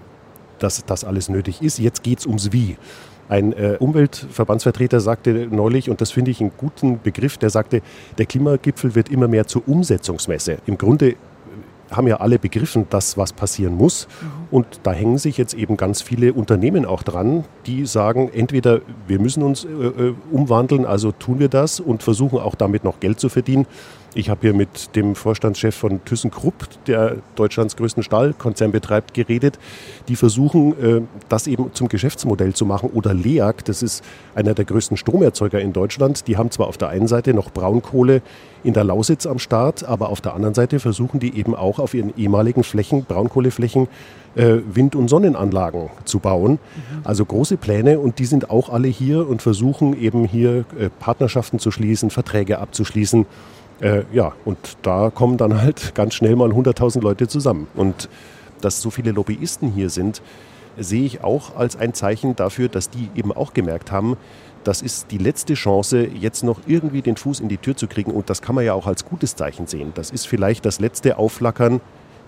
dass 0.59 0.85
das 0.85 1.03
alles 1.03 1.29
nötig 1.29 1.61
ist. 1.61 1.79
Jetzt 1.79 2.03
geht 2.03 2.19
es 2.19 2.25
ums 2.25 2.51
Wie. 2.51 2.77
Ein 3.29 3.53
äh, 3.53 3.77
Umweltverbandsvertreter 3.79 4.99
sagte 4.99 5.47
neulich, 5.49 5.89
und 5.89 6.01
das 6.01 6.11
finde 6.11 6.31
ich 6.31 6.41
einen 6.41 6.51
guten 6.57 6.99
Begriff, 7.01 7.37
der 7.37 7.49
sagte, 7.49 7.81
der 8.17 8.25
Klimagipfel 8.25 8.95
wird 8.95 9.09
immer 9.09 9.27
mehr 9.27 9.47
zur 9.47 9.67
Umsetzungsmesse. 9.67 10.57
Im 10.65 10.77
Grunde 10.77 11.15
haben 11.95 12.07
ja 12.07 12.17
alle 12.17 12.39
begriffen, 12.39 12.87
dass 12.89 13.17
was 13.17 13.33
passieren 13.33 13.75
muss. 13.75 14.07
Mhm. 14.21 14.27
Und 14.51 14.67
da 14.83 14.91
hängen 14.91 15.17
sich 15.17 15.37
jetzt 15.37 15.53
eben 15.53 15.77
ganz 15.77 16.01
viele 16.01 16.33
Unternehmen 16.33 16.85
auch 16.85 17.03
dran, 17.03 17.45
die 17.65 17.85
sagen, 17.85 18.29
entweder 18.33 18.81
wir 19.07 19.19
müssen 19.19 19.43
uns 19.43 19.65
äh, 19.65 19.67
äh 19.67 20.15
umwandeln, 20.31 20.85
also 20.85 21.11
tun 21.11 21.39
wir 21.39 21.49
das 21.49 21.79
und 21.79 22.03
versuchen 22.03 22.39
auch 22.39 22.55
damit 22.55 22.83
noch 22.83 22.99
Geld 22.99 23.19
zu 23.19 23.29
verdienen 23.29 23.65
ich 24.15 24.29
habe 24.29 24.41
hier 24.41 24.53
mit 24.53 24.95
dem 24.95 25.15
Vorstandschef 25.15 25.75
von 25.75 26.03
ThyssenKrupp, 26.05 26.53
der 26.87 27.17
Deutschlands 27.35 27.75
größten 27.75 28.03
Stahlkonzern 28.03 28.71
betreibt, 28.71 29.13
geredet. 29.13 29.59
Die 30.07 30.15
versuchen, 30.15 30.71
äh, 30.81 31.01
das 31.29 31.47
eben 31.47 31.73
zum 31.73 31.87
Geschäftsmodell 31.87 32.53
zu 32.53 32.65
machen. 32.65 32.89
Oder 32.93 33.13
LEAG, 33.13 33.65
das 33.65 33.81
ist 33.81 34.03
einer 34.35 34.53
der 34.53 34.65
größten 34.65 34.97
Stromerzeuger 34.97 35.59
in 35.59 35.73
Deutschland. 35.73 36.27
Die 36.27 36.37
haben 36.37 36.51
zwar 36.51 36.67
auf 36.67 36.77
der 36.77 36.89
einen 36.89 37.07
Seite 37.07 37.33
noch 37.33 37.51
Braunkohle 37.51 38.21
in 38.63 38.73
der 38.73 38.83
Lausitz 38.83 39.25
am 39.25 39.39
Start, 39.39 39.83
aber 39.83 40.09
auf 40.09 40.21
der 40.21 40.33
anderen 40.33 40.53
Seite 40.53 40.79
versuchen 40.79 41.19
die 41.19 41.37
eben 41.37 41.55
auch 41.55 41.79
auf 41.79 41.93
ihren 41.93 42.15
ehemaligen 42.15 42.63
Flächen, 42.63 43.03
Braunkohleflächen, 43.03 43.87
äh, 44.35 44.57
Wind- 44.73 44.95
und 44.95 45.09
Sonnenanlagen 45.09 45.89
zu 46.05 46.19
bauen. 46.19 46.53
Mhm. 46.53 47.01
Also 47.03 47.25
große 47.25 47.57
Pläne 47.57 47.99
und 47.99 48.19
die 48.19 48.25
sind 48.25 48.49
auch 48.49 48.69
alle 48.69 48.87
hier 48.87 49.27
und 49.27 49.41
versuchen 49.41 49.99
eben 49.99 50.23
hier 50.25 50.65
äh, 50.79 50.89
Partnerschaften 50.99 51.59
zu 51.59 51.71
schließen, 51.71 52.09
Verträge 52.09 52.59
abzuschließen. 52.59 53.25
Äh, 53.79 54.03
ja, 54.13 54.33
und 54.45 54.57
da 54.81 55.09
kommen 55.09 55.37
dann 55.37 55.61
halt 55.61 55.95
ganz 55.95 56.13
schnell 56.13 56.35
mal 56.35 56.49
100.000 56.51 57.01
Leute 57.01 57.27
zusammen. 57.27 57.67
Und 57.75 58.09
dass 58.61 58.81
so 58.81 58.89
viele 58.89 59.11
Lobbyisten 59.11 59.71
hier 59.71 59.89
sind, 59.89 60.21
sehe 60.77 61.05
ich 61.05 61.23
auch 61.23 61.55
als 61.55 61.75
ein 61.75 61.93
Zeichen 61.93 62.35
dafür, 62.35 62.69
dass 62.69 62.89
die 62.89 63.09
eben 63.15 63.31
auch 63.31 63.53
gemerkt 63.53 63.91
haben, 63.91 64.17
das 64.63 64.81
ist 64.81 65.11
die 65.11 65.17
letzte 65.17 65.55
Chance, 65.55 66.07
jetzt 66.07 66.43
noch 66.43 66.61
irgendwie 66.67 67.01
den 67.01 67.17
Fuß 67.17 67.41
in 67.41 67.49
die 67.49 67.57
Tür 67.57 67.75
zu 67.75 67.87
kriegen. 67.87 68.11
Und 68.11 68.29
das 68.29 68.41
kann 68.41 68.55
man 68.55 68.63
ja 68.63 68.73
auch 68.73 68.87
als 68.87 69.05
gutes 69.05 69.35
Zeichen 69.35 69.67
sehen. 69.67 69.91
Das 69.95 70.09
ist 70.09 70.25
vielleicht 70.25 70.65
das 70.65 70.79
letzte 70.79 71.17
Aufflackern 71.17 71.81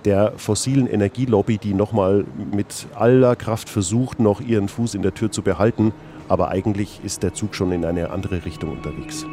der 0.04 0.34
fossilen 0.38 0.88
Energielobby, 0.88 1.58
die 1.58 1.74
nochmal 1.74 2.26
mit 2.52 2.88
aller 2.94 3.36
Kraft 3.36 3.70
versucht, 3.70 4.20
noch 4.20 4.40
ihren 4.40 4.68
Fuß 4.68 4.94
in 4.94 5.02
der 5.02 5.14
Tür 5.14 5.32
zu 5.32 5.42
behalten. 5.42 5.94
Aber 6.28 6.50
eigentlich 6.50 7.00
ist 7.04 7.24
der 7.24 7.34
Zug 7.34 7.56
schon 7.56 7.72
in 7.72 7.86
eine 7.86 8.12
andere 8.12 8.46
Richtung 8.46 8.72
unterwegs. 8.72 9.26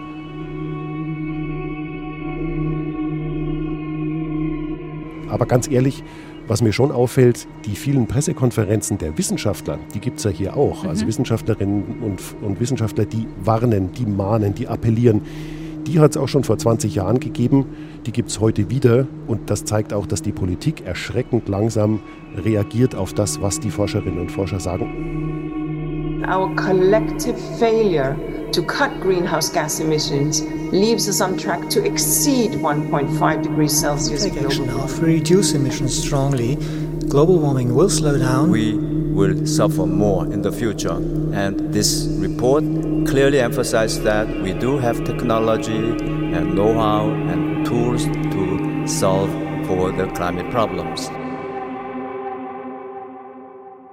Aber 5.33 5.47
ganz 5.47 5.69
ehrlich, 5.69 6.05
was 6.47 6.61
mir 6.61 6.73
schon 6.73 6.93
auffällt, 6.93 7.49
die 7.65 7.75
vielen 7.75 8.07
Pressekonferenzen 8.07 8.99
der 8.99 9.17
Wissenschaftler, 9.17 9.79
die 9.95 10.01
gibt 10.01 10.19
es 10.19 10.25
ja 10.25 10.31
hier 10.31 10.57
auch. 10.57 10.79
Also 10.79 10.83
mhm. 10.85 10.91
Also 10.91 11.07
Wissenschaftlerinnen 11.07 11.85
und, 12.03 12.21
und 12.43 12.61
Wissenschaftler, 12.61 13.07
die 13.07 13.27
warnen, 13.43 13.93
die 13.93 14.07
mahnen, 14.07 14.55
die 14.55 14.69
appellieren, 14.69 15.23
Die 15.87 15.99
hat 15.99 16.13
es 16.13 16.17
auch 16.17 16.29
schon 16.29 16.45
vor 16.45 16.59
20 16.59 16.95
Jahren 16.95 17.19
gegeben, 17.19 17.67
die 18.07 18.13
gibt 18.13 18.31
es 18.31 18.39
heute 18.39 18.71
wieder 18.71 19.09
und 19.27 19.51
das 19.51 19.65
zeigt 19.65 19.93
auch, 19.93 20.07
dass 20.07 20.23
die 20.23 20.31
Politik 20.31 20.87
erschreckend 20.87 21.49
langsam 21.49 22.01
reagiert 22.37 22.95
auf 22.95 23.13
das, 23.15 23.43
was 23.43 23.59
die 23.59 23.71
Forscherinnen 23.71 24.21
und 24.21 24.31
Forscher 24.31 24.61
sagen. 24.61 26.23
Our 26.25 26.55
collective 26.55 27.35
failure 27.59 28.15
to 28.53 28.63
cut 28.63 28.91
greenhouse 29.03 29.53
gas 29.53 29.81
emissions 29.81 30.47
leaves 30.73 31.07
us 31.09 31.21
on 31.21 31.37
track 31.37 31.69
to 31.69 31.85
exceed 31.85 32.53
1.5 32.53 33.43
degrees 33.43 33.79
Celsius 33.79 34.25
Take 34.25 34.43
action 34.43 34.67
now 34.67 34.87
to 34.87 35.03
reduce 35.03 35.53
emissions 35.53 35.97
strongly. 35.97 36.57
Global 37.09 37.39
warming 37.39 37.75
will 37.75 37.91
slow 37.91 38.19
down. 38.19 38.51
We 38.51 38.75
will 38.75 39.47
suffer 39.47 39.85
more 39.85 40.25
in 40.33 40.41
the 40.41 40.51
future. 40.51 40.97
And 41.35 41.73
this 41.75 42.07
report 42.19 42.65
clearly 43.07 43.41
emphasizes 43.41 44.03
that 44.05 44.27
we 44.41 44.55
do 44.55 44.79
have 44.79 45.05
technology 45.05 45.77
and 45.77 46.55
know-how 46.55 47.11
and 47.11 47.67
tools 47.67 48.05
to 48.07 48.87
solve 48.87 49.31
for 49.67 49.93
the 49.93 50.07
climate 50.15 50.51
problems. 50.51 51.11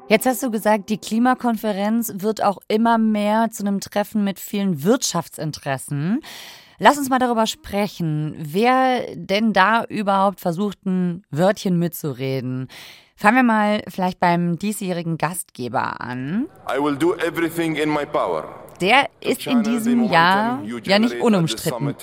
Jetzt 0.07 0.25
hast 0.25 0.41
du 0.41 0.49
gesagt, 0.49 0.89
die 0.89 0.97
Klimakonferenz 0.97 2.13
wird 2.15 2.41
auch 2.41 2.57
immer 2.67 2.97
mehr 2.97 3.51
zu 3.51 3.63
einem 3.63 3.79
Treffen 3.79 4.23
mit 4.23 4.39
vielen 4.39 4.83
Wirtschaftsinteressen. 4.83 6.21
Lass 6.81 6.97
uns 6.97 7.09
mal 7.09 7.19
darüber 7.19 7.45
sprechen, 7.45 8.35
wer 8.39 9.13
denn 9.13 9.51
da 9.51 9.83
überhaupt 9.83 10.39
versucht, 10.39 10.85
ein 10.85 11.23
Wörtchen 11.29 11.77
mitzureden. 11.77 12.69
Fangen 13.17 13.35
wir 13.35 13.43
mal 13.43 13.83
vielleicht 13.89 14.21
beim 14.21 14.57
diesjährigen 14.57 15.17
Gastgeber 15.17 15.99
an. 15.99 16.47
I 16.73 16.81
will 16.81 16.95
do 16.95 17.15
everything 17.15 17.75
in 17.75 17.89
my 17.89 18.05
power. 18.05 18.45
Der 18.79 19.09
ist 19.19 19.45
in 19.45 19.61
diesem 19.61 20.09
Jahr 20.09 20.63
ja 20.63 20.99
nicht 20.99 21.19
unumstritten. 21.19 21.95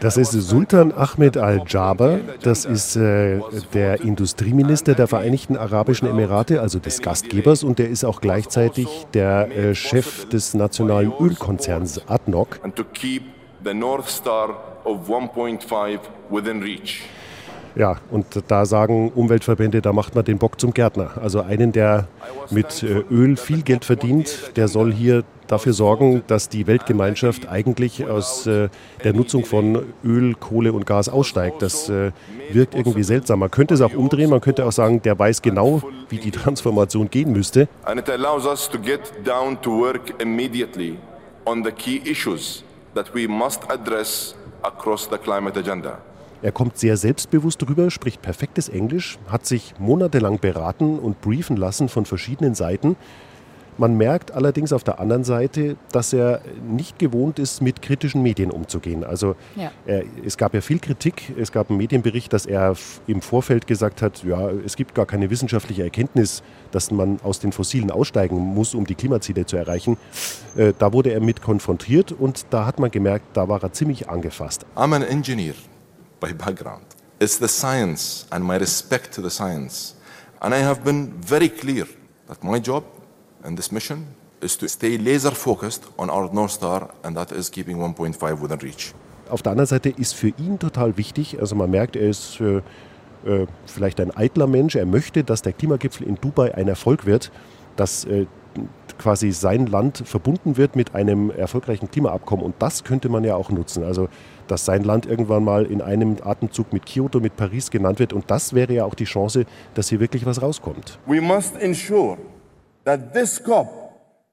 Das 0.00 0.16
ist 0.16 0.32
Sultan 0.32 0.92
Ahmed 0.92 1.36
Al-Jaber, 1.36 2.20
das 2.42 2.64
ist 2.64 2.96
äh, 2.96 3.40
der 3.74 4.00
Industrieminister 4.00 4.94
der 4.94 5.06
Vereinigten 5.06 5.56
Arabischen 5.56 6.08
Emirate, 6.08 6.60
also 6.60 6.78
des 6.78 7.02
Gastgebers, 7.02 7.64
und 7.64 7.78
der 7.78 7.88
ist 7.88 8.04
auch 8.04 8.20
gleichzeitig 8.20 8.88
der 9.12 9.50
äh, 9.56 9.74
Chef 9.74 10.28
des 10.28 10.54
nationalen 10.54 11.12
Ölkonzerns 11.20 12.08
ADNOC. 12.08 12.60
And 12.62 12.74
to 12.76 12.84
keep 12.84 13.22
the 13.64 13.74
North 13.74 14.08
Star 14.08 14.50
of 14.84 15.08
1.5 15.08 15.98
within 16.30 16.62
reach. 16.62 17.02
Ja, 17.74 17.98
und 18.10 18.26
da 18.48 18.66
sagen 18.66 19.12
Umweltverbände, 19.14 19.80
da 19.80 19.92
macht 19.92 20.14
man 20.14 20.24
den 20.24 20.38
Bock 20.38 20.60
zum 20.60 20.74
Gärtner. 20.74 21.12
Also 21.22 21.42
einen, 21.42 21.70
der 21.70 22.08
mit 22.50 22.82
äh, 22.82 23.04
Öl 23.10 23.36
viel 23.36 23.62
Geld 23.62 23.84
verdient, 23.84 24.56
der 24.56 24.68
soll 24.68 24.92
hier 24.92 25.22
dafür 25.48 25.72
sorgen, 25.72 26.22
dass 26.26 26.48
die 26.48 26.66
Weltgemeinschaft 26.66 27.48
eigentlich 27.48 28.06
aus 28.06 28.46
äh, 28.46 28.68
der 29.02 29.12
Nutzung 29.12 29.44
von 29.44 29.86
Öl, 30.04 30.34
Kohle 30.34 30.72
und 30.72 30.86
Gas 30.86 31.08
aussteigt. 31.08 31.62
Das 31.62 31.88
äh, 31.88 32.12
wirkt 32.52 32.74
irgendwie 32.74 33.02
seltsam. 33.02 33.40
Man 33.40 33.50
könnte 33.50 33.74
es 33.74 33.80
auch 33.80 33.94
umdrehen, 33.94 34.30
man 34.30 34.40
könnte 34.40 34.64
auch 34.64 34.72
sagen, 34.72 35.02
der 35.02 35.18
weiß 35.18 35.42
genau, 35.42 35.82
wie 36.08 36.18
die 36.18 36.30
Transformation 36.32 37.10
gehen 37.10 37.32
müsste. 37.32 37.68
And 37.84 37.98
it 37.98 38.08
allows 38.08 38.46
us 38.46 38.68
to 38.68 38.78
get 38.78 39.00
down 39.24 39.60
to 39.62 39.70
work 39.70 40.20
immediately 40.20 40.98
on 41.44 41.64
the 41.64 41.72
key 41.72 42.00
issues 42.04 42.62
that 42.94 43.14
we 43.14 43.26
must 43.26 43.68
address 43.70 44.34
across 44.62 45.08
the 45.10 45.18
climate 45.18 45.58
agenda. 45.58 45.98
Er 46.40 46.52
kommt 46.52 46.78
sehr 46.78 46.96
selbstbewusst 46.96 47.68
rüber, 47.68 47.90
spricht 47.90 48.22
perfektes 48.22 48.68
Englisch, 48.68 49.18
hat 49.28 49.44
sich 49.44 49.74
monatelang 49.80 50.38
beraten 50.38 50.98
und 51.00 51.20
briefen 51.20 51.56
lassen 51.56 51.88
von 51.88 52.04
verschiedenen 52.04 52.54
Seiten. 52.54 52.96
Man 53.78 53.96
merkt 53.96 54.32
allerdings 54.32 54.72
auf 54.72 54.82
der 54.82 54.98
anderen 54.98 55.22
Seite, 55.22 55.76
dass 55.92 56.12
er 56.12 56.40
nicht 56.68 56.98
gewohnt 56.98 57.38
ist, 57.38 57.62
mit 57.62 57.80
kritischen 57.80 58.24
Medien 58.24 58.50
umzugehen. 58.50 59.04
Also 59.04 59.36
ja. 59.54 59.70
er, 59.86 60.02
es 60.26 60.36
gab 60.36 60.52
ja 60.52 60.60
viel 60.60 60.80
Kritik. 60.80 61.32
Es 61.38 61.52
gab 61.52 61.70
einen 61.70 61.78
Medienbericht, 61.78 62.32
dass 62.32 62.44
er 62.44 62.74
im 63.06 63.22
Vorfeld 63.22 63.68
gesagt 63.68 64.02
hat, 64.02 64.24
ja, 64.24 64.50
es 64.50 64.74
gibt 64.74 64.96
gar 64.96 65.06
keine 65.06 65.30
wissenschaftliche 65.30 65.84
Erkenntnis, 65.84 66.42
dass 66.72 66.90
man 66.90 67.20
aus 67.22 67.38
den 67.38 67.52
Fossilen 67.52 67.92
aussteigen 67.92 68.36
muss, 68.36 68.74
um 68.74 68.84
die 68.84 68.96
Klimaziele 68.96 69.46
zu 69.46 69.56
erreichen. 69.56 69.96
Äh, 70.56 70.72
da 70.76 70.92
wurde 70.92 71.12
er 71.12 71.20
mit 71.20 71.40
konfrontiert 71.40 72.10
und 72.10 72.46
da 72.50 72.66
hat 72.66 72.80
man 72.80 72.90
gemerkt, 72.90 73.36
da 73.36 73.48
war 73.48 73.62
er 73.62 73.72
ziemlich 73.72 74.08
angefasst. 74.08 74.66
I'm 74.74 74.92
an 74.92 75.04
engineer 75.04 75.54
by 76.18 76.32
background. 76.34 76.82
It's 77.20 77.38
the 77.38 77.48
science 77.48 78.26
and 78.30 78.44
my 78.44 78.56
respect 78.56 79.14
to 79.14 79.22
the 79.22 79.30
science. 79.30 79.94
And 80.40 80.52
I 80.52 80.64
have 80.64 80.82
been 80.82 81.12
very 81.24 81.48
clear 81.48 81.86
that 82.26 82.42
my 82.42 82.58
job 82.58 82.84
and 83.48 83.58
this 83.58 83.72
mission 83.72 84.06
is 84.40 84.56
to 84.58 84.68
stay 84.68 84.96
laser 84.98 85.32
focused 85.32 85.88
on 85.96 86.10
our 86.10 86.32
North 86.32 86.52
Star 86.52 86.90
and 87.02 87.16
that 87.16 87.32
is 87.32 87.50
keeping 87.50 87.78
1.5 87.78 88.40
within 88.40 88.60
reach. 88.60 88.94
Auf 89.30 89.42
der 89.42 89.52
anderen 89.52 89.66
Seite 89.66 89.88
ist 89.90 90.14
für 90.14 90.28
ihn 90.28 90.58
total 90.58 90.96
wichtig, 90.96 91.38
also 91.40 91.54
man 91.56 91.70
merkt, 91.70 91.96
er 91.96 92.08
ist 92.08 92.40
äh, 92.40 92.58
äh, 93.26 93.46
vielleicht 93.66 94.00
ein 94.00 94.16
eitler 94.16 94.46
Mensch, 94.46 94.76
er 94.76 94.86
möchte, 94.86 95.24
dass 95.24 95.42
der 95.42 95.52
Klimagipfel 95.52 96.06
in 96.06 96.14
Dubai 96.16 96.54
ein 96.54 96.68
Erfolg 96.68 97.04
wird, 97.04 97.30
dass 97.76 98.04
äh, 98.04 98.26
quasi 98.98 99.32
sein 99.32 99.66
Land 99.66 100.02
verbunden 100.04 100.56
wird 100.56 100.76
mit 100.76 100.94
einem 100.94 101.30
erfolgreichen 101.30 101.90
Klimaabkommen 101.90 102.44
und 102.44 102.54
das 102.58 102.84
könnte 102.84 103.08
man 103.08 103.24
ja 103.24 103.34
auch 103.34 103.50
nutzen. 103.50 103.84
Also 103.84 104.08
dass 104.48 104.64
sein 104.64 104.82
Land 104.82 105.06
irgendwann 105.06 105.44
mal 105.44 105.66
in 105.66 105.82
einem 105.82 106.16
Atemzug 106.22 106.72
mit 106.72 106.86
Kyoto, 106.86 107.20
mit 107.20 107.36
Paris 107.36 107.70
genannt 107.70 107.98
wird. 107.98 108.12
Und 108.12 108.30
das 108.30 108.54
wäre 108.54 108.72
ja 108.72 108.84
auch 108.84 108.94
die 108.94 109.04
Chance, 109.04 109.44
dass 109.74 109.90
hier 109.90 110.00
wirklich 110.00 110.26
was 110.26 110.42
rauskommt. 110.42 110.98
We 111.06 111.20
must 111.20 111.56
ensure 111.60 112.16
that 112.88 113.12
this 113.12 113.38
COP 113.38 113.68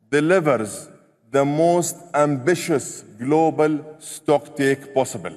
delivers 0.09 0.88
the 1.29 1.43
most 1.43 1.97
ambitious 2.13 3.03
global 3.19 3.74
stocktake 4.00 4.93
possible. 4.93 5.35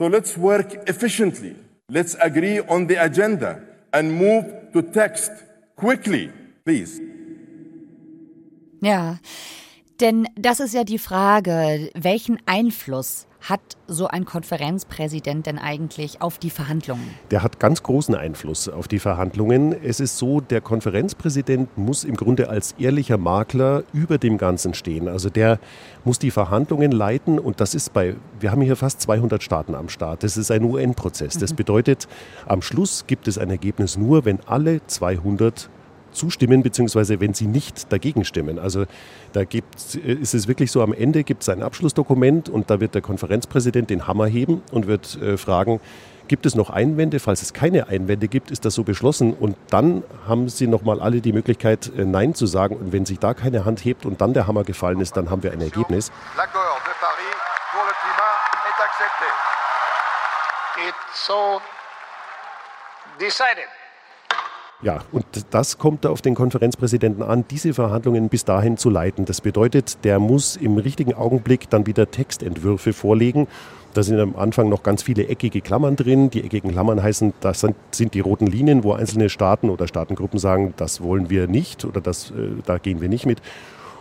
So 0.00 0.06
let's 0.06 0.34
work 0.38 0.88
efficiently. 0.88 1.54
Let's 1.90 2.14
agree 2.14 2.60
on 2.60 2.86
the 2.86 2.96
agenda 2.96 3.60
and 3.92 4.10
move 4.10 4.72
to 4.72 4.80
text 4.80 5.32
quickly, 5.76 6.32
please. 6.64 6.98
Ja, 8.80 9.18
denn 10.00 10.26
das 10.34 10.60
ist 10.60 10.72
ja 10.72 10.84
die 10.84 10.98
Frage, 10.98 11.90
welchen 11.94 12.38
Einfluss 12.46 13.26
hat 13.44 13.60
so 13.86 14.06
ein 14.06 14.24
Konferenzpräsident 14.24 15.46
denn 15.46 15.58
eigentlich 15.58 16.22
auf 16.22 16.38
die 16.38 16.48
Verhandlungen? 16.48 17.04
Der 17.30 17.42
hat 17.42 17.60
ganz 17.60 17.82
großen 17.82 18.14
Einfluss 18.14 18.70
auf 18.70 18.88
die 18.88 18.98
Verhandlungen. 18.98 19.74
Es 19.84 20.00
ist 20.00 20.16
so, 20.16 20.40
der 20.40 20.62
Konferenzpräsident 20.62 21.76
muss 21.76 22.04
im 22.04 22.16
Grunde 22.16 22.48
als 22.48 22.72
ehrlicher 22.78 23.18
Makler 23.18 23.84
über 23.92 24.16
dem 24.16 24.38
Ganzen 24.38 24.72
stehen. 24.72 25.08
Also 25.08 25.28
der 25.28 25.58
muss 26.04 26.18
die 26.18 26.30
Verhandlungen 26.30 26.90
leiten 26.90 27.38
und 27.38 27.60
das 27.60 27.74
ist 27.74 27.92
bei, 27.92 28.16
wir 28.40 28.50
haben 28.50 28.62
hier 28.62 28.76
fast 28.76 29.02
200 29.02 29.42
Staaten 29.42 29.74
am 29.74 29.90
Start. 29.90 30.22
Das 30.22 30.38
ist 30.38 30.50
ein 30.50 30.64
UN-Prozess. 30.64 31.36
Das 31.36 31.52
mhm. 31.52 31.56
bedeutet, 31.56 32.08
am 32.46 32.62
Schluss 32.62 33.06
gibt 33.06 33.28
es 33.28 33.36
ein 33.36 33.50
Ergebnis 33.50 33.98
nur, 33.98 34.24
wenn 34.24 34.40
alle 34.46 34.80
200 34.86 35.68
zustimmen, 36.14 36.62
beziehungsweise 36.62 37.20
wenn 37.20 37.34
sie 37.34 37.46
nicht 37.46 37.92
dagegen 37.92 38.24
stimmen. 38.24 38.58
Also 38.58 38.86
da 39.32 39.44
gibt, 39.44 39.94
ist 39.94 40.34
es 40.34 40.48
wirklich 40.48 40.70
so, 40.70 40.82
am 40.82 40.92
Ende 40.92 41.24
gibt 41.24 41.42
es 41.42 41.48
ein 41.48 41.62
Abschlussdokument 41.62 42.48
und 42.48 42.70
da 42.70 42.80
wird 42.80 42.94
der 42.94 43.02
Konferenzpräsident 43.02 43.90
den 43.90 44.06
Hammer 44.06 44.26
heben 44.26 44.62
und 44.70 44.86
wird 44.86 45.20
äh, 45.20 45.36
fragen, 45.36 45.80
gibt 46.28 46.46
es 46.46 46.54
noch 46.54 46.70
Einwände? 46.70 47.20
Falls 47.20 47.42
es 47.42 47.52
keine 47.52 47.88
Einwände 47.88 48.28
gibt, 48.28 48.50
ist 48.50 48.64
das 48.64 48.74
so 48.74 48.84
beschlossen. 48.84 49.34
Und 49.34 49.56
dann 49.70 50.02
haben 50.26 50.48
Sie 50.48 50.66
nochmal 50.66 51.00
alle 51.00 51.20
die 51.20 51.32
Möglichkeit, 51.32 51.92
äh, 51.96 52.04
Nein 52.04 52.34
zu 52.34 52.46
sagen. 52.46 52.76
Und 52.76 52.92
wenn 52.92 53.06
sich 53.06 53.18
da 53.18 53.34
keine 53.34 53.64
Hand 53.64 53.84
hebt 53.84 54.06
und 54.06 54.20
dann 54.20 54.34
der 54.34 54.46
Hammer 54.46 54.64
gefallen 54.64 55.00
ist, 55.00 55.16
dann 55.16 55.30
haben 55.30 55.42
wir 55.42 55.52
ein 55.52 55.60
Ergebnis. 55.60 56.10
L'accord 56.36 56.80
de 56.86 56.94
Paris 57.00 57.34
pour 57.72 57.84
le 57.84 57.92
climat 58.00 58.36
est 58.68 58.80
accepté. 58.82 59.28
It's 60.88 61.26
so 61.26 61.60
decided. 63.18 63.68
Ja, 64.84 65.00
und 65.12 65.24
das 65.48 65.78
kommt 65.78 66.04
auf 66.04 66.20
den 66.20 66.34
Konferenzpräsidenten 66.34 67.22
an, 67.22 67.46
diese 67.50 67.72
Verhandlungen 67.72 68.28
bis 68.28 68.44
dahin 68.44 68.76
zu 68.76 68.90
leiten. 68.90 69.24
Das 69.24 69.40
bedeutet, 69.40 70.04
der 70.04 70.18
muss 70.18 70.56
im 70.56 70.76
richtigen 70.76 71.14
Augenblick 71.14 71.70
dann 71.70 71.86
wieder 71.86 72.10
Textentwürfe 72.10 72.92
vorlegen. 72.92 73.48
Da 73.94 74.02
sind 74.02 74.20
am 74.20 74.36
Anfang 74.36 74.68
noch 74.68 74.82
ganz 74.82 75.02
viele 75.02 75.28
eckige 75.28 75.62
Klammern 75.62 75.96
drin. 75.96 76.28
Die 76.28 76.44
eckigen 76.44 76.70
Klammern 76.70 77.02
heißen, 77.02 77.32
das 77.40 77.64
sind, 77.92 78.12
die 78.12 78.20
roten 78.20 78.46
Linien, 78.46 78.84
wo 78.84 78.92
einzelne 78.92 79.30
Staaten 79.30 79.70
oder 79.70 79.88
Staatengruppen 79.88 80.38
sagen, 80.38 80.74
das 80.76 81.00
wollen 81.00 81.30
wir 81.30 81.46
nicht 81.46 81.86
oder 81.86 82.02
das, 82.02 82.32
äh, 82.32 82.60
da 82.66 82.76
gehen 82.76 83.00
wir 83.00 83.08
nicht 83.08 83.24
mit. 83.24 83.40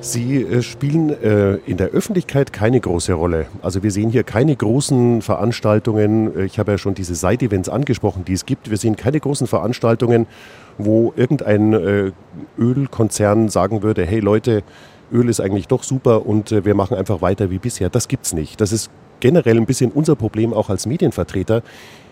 Sie 0.01 0.41
äh, 0.41 0.63
spielen 0.63 1.09
äh, 1.09 1.57
in 1.67 1.77
der 1.77 1.89
Öffentlichkeit 1.89 2.51
keine 2.51 2.79
große 2.79 3.13
Rolle. 3.13 3.45
Also 3.61 3.83
wir 3.83 3.91
sehen 3.91 4.09
hier 4.09 4.23
keine 4.23 4.55
großen 4.55 5.21
Veranstaltungen. 5.21 6.35
Äh, 6.35 6.45
ich 6.45 6.57
habe 6.57 6.71
ja 6.71 6.77
schon 6.79 6.95
diese 6.95 7.13
Side-Events 7.13 7.69
angesprochen, 7.69 8.25
die 8.25 8.33
es 8.33 8.47
gibt. 8.47 8.71
Wir 8.71 8.77
sehen 8.77 8.95
keine 8.95 9.19
großen 9.19 9.45
Veranstaltungen, 9.45 10.25
wo 10.79 11.13
irgendein 11.15 11.73
äh, 11.73 12.11
Ölkonzern 12.57 13.49
sagen 13.49 13.83
würde, 13.83 14.03
hey 14.03 14.19
Leute, 14.19 14.63
Öl 15.13 15.29
ist 15.29 15.39
eigentlich 15.39 15.67
doch 15.67 15.83
super 15.83 16.25
und 16.25 16.51
äh, 16.51 16.65
wir 16.65 16.73
machen 16.73 16.97
einfach 16.97 17.21
weiter 17.21 17.51
wie 17.51 17.59
bisher. 17.59 17.89
Das 17.89 18.07
gibt's 18.07 18.33
nicht. 18.33 18.59
Das 18.59 18.71
ist 18.71 18.89
generell 19.19 19.57
ein 19.57 19.67
bisschen 19.67 19.91
unser 19.91 20.15
Problem 20.15 20.51
auch 20.51 20.71
als 20.71 20.87
Medienvertreter 20.87 21.61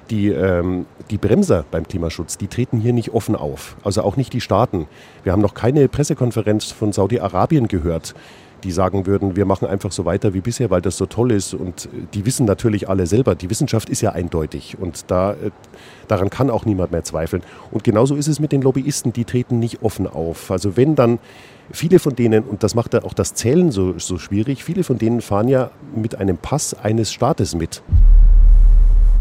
die, 0.10 0.30
ähm, 0.30 0.86
die 1.10 1.18
Bremser 1.18 1.66
beim 1.70 1.88
Klimaschutz, 1.88 2.38
die 2.38 2.48
treten 2.48 2.80
hier 2.80 2.94
nicht 2.94 3.13
offen 3.13 3.36
auf. 3.36 3.75
Also 3.84 4.01
auch 4.04 4.18
nicht 4.18 4.34
die 4.34 4.42
Staaten. 4.42 4.88
Wir 5.24 5.32
haben 5.32 5.42
noch 5.42 5.54
keine 5.54 5.88
Pressekonferenz 5.88 6.72
von 6.72 6.92
Saudi-Arabien 6.92 7.68
gehört, 7.68 8.16
die 8.63 8.72
sagen 8.72 9.06
würden, 9.06 9.36
wir 9.36 9.46
machen 9.46 9.68
einfach 9.68 9.92
so 9.92 10.06
weiter 10.06 10.34
wie 10.34 10.42
bisher, 10.42 10.70
weil 10.70 10.82
das 10.82 10.98
so 10.98 11.06
toll 11.06 11.32
ist. 11.32 11.54
Und 11.54 11.86
äh, 11.86 11.89
die 12.13 12.25
wissen 12.25 12.46
natürlich 12.46 12.89
alle 12.89 13.08
selber, 13.08 13.36
die 13.36 13.50
Wissenschaft 13.50 13.89
ist 13.89 14.01
ja 14.01 14.12
eindeutig 14.12 14.78
und 14.80 15.10
da, 15.12 15.34
äh, 15.34 15.51
daran 16.08 16.30
kann 16.30 16.50
auch 16.50 16.66
niemand 16.66 16.92
mehr 16.92 17.04
zweifeln. 17.04 17.44
Und 17.72 17.84
genauso 17.84 18.16
ist 18.16 18.28
es 18.28 18.39
mit 18.39 18.51
den 18.51 18.62
Lobbyisten, 18.62 19.13
die 19.13 19.25
treten 19.25 19.60
nicht 19.60 19.82
offen 19.82 20.08
auf. 20.08 20.51
Also 20.51 20.75
wenn 20.75 20.96
dann 20.96 21.20
viele 21.72 22.00
von 22.00 22.16
denen, 22.16 22.44
und 22.44 22.63
das 22.63 22.75
macht 22.75 22.94
ja 22.94 23.04
auch 23.04 23.13
das 23.13 23.34
Zählen 23.34 23.72
so, 23.72 23.98
so 24.00 24.18
schwierig, 24.18 24.63
viele 24.63 24.84
von 24.84 24.98
denen 24.98 25.22
fahren 25.22 25.48
ja 25.48 25.72
mit 25.96 26.16
einem 26.16 26.38
Pass 26.38 26.74
eines 26.74 27.13
Staates 27.13 27.56
mit. 27.56 27.82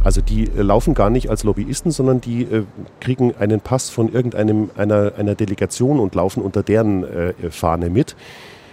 Also 0.05 0.21
die 0.21 0.45
äh, 0.45 0.63
laufen 0.63 0.95
gar 0.95 1.11
nicht 1.11 1.31
als 1.31 1.45
Lobbyisten, 1.45 1.91
sondern 1.91 2.21
die 2.21 2.43
äh, 2.43 2.65
kriegen 3.01 3.35
einen 3.39 3.61
Pass 3.61 3.91
von 3.91 4.13
irgendeinem 4.13 4.71
einer, 4.77 5.13
einer 5.19 5.35
Delegation 5.35 5.99
und 5.99 6.15
laufen 6.15 6.43
unter 6.43 6.63
deren 6.63 7.05
äh, 7.05 7.33
Fahne 7.51 7.91
mit. 7.91 8.17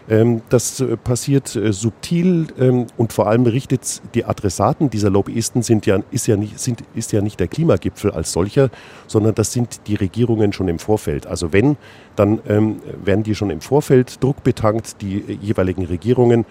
Ähm, 0.07 0.41
das 0.49 0.79
äh, 0.79 0.97
passiert 0.97 1.55
äh, 1.55 1.73
subtil 1.73 2.47
ähm, 2.59 2.87
und 2.95 3.11
vor 3.11 3.27
allem 3.27 3.45
richtet 3.45 4.01
die 4.13 4.25
Adressaten 4.25 4.89
dieser 4.89 5.09
Lobbyisten 5.09 5.63
sind 5.63 5.85
ja, 5.85 5.99
ist, 6.11 6.27
ja 6.27 6.37
nicht, 6.37 6.59
sind, 6.59 6.83
ist 6.93 7.11
ja 7.11 7.21
nicht 7.21 7.39
der 7.39 7.47
Klimagipfel 7.47 8.11
als 8.11 8.31
solcher, 8.31 8.69
sondern 9.07 9.33
das 9.33 9.51
sind 9.51 9.87
die 9.87 9.95
Regierungen 9.95 10.53
schon 10.53 10.67
im 10.67 10.77
Vorfeld. 10.77 11.25
Also 11.25 11.53
wenn, 11.53 11.77
dann 12.15 12.39
ähm, 12.47 12.77
werden 13.03 13.23
die 13.23 13.33
schon 13.33 13.49
im 13.49 13.61
Vorfeld 13.61 14.23
Druck 14.23 14.43
betankt, 14.43 15.01
die 15.01 15.17
äh, 15.17 15.37
jeweiligen 15.41 15.85
Regierungen 15.85 16.45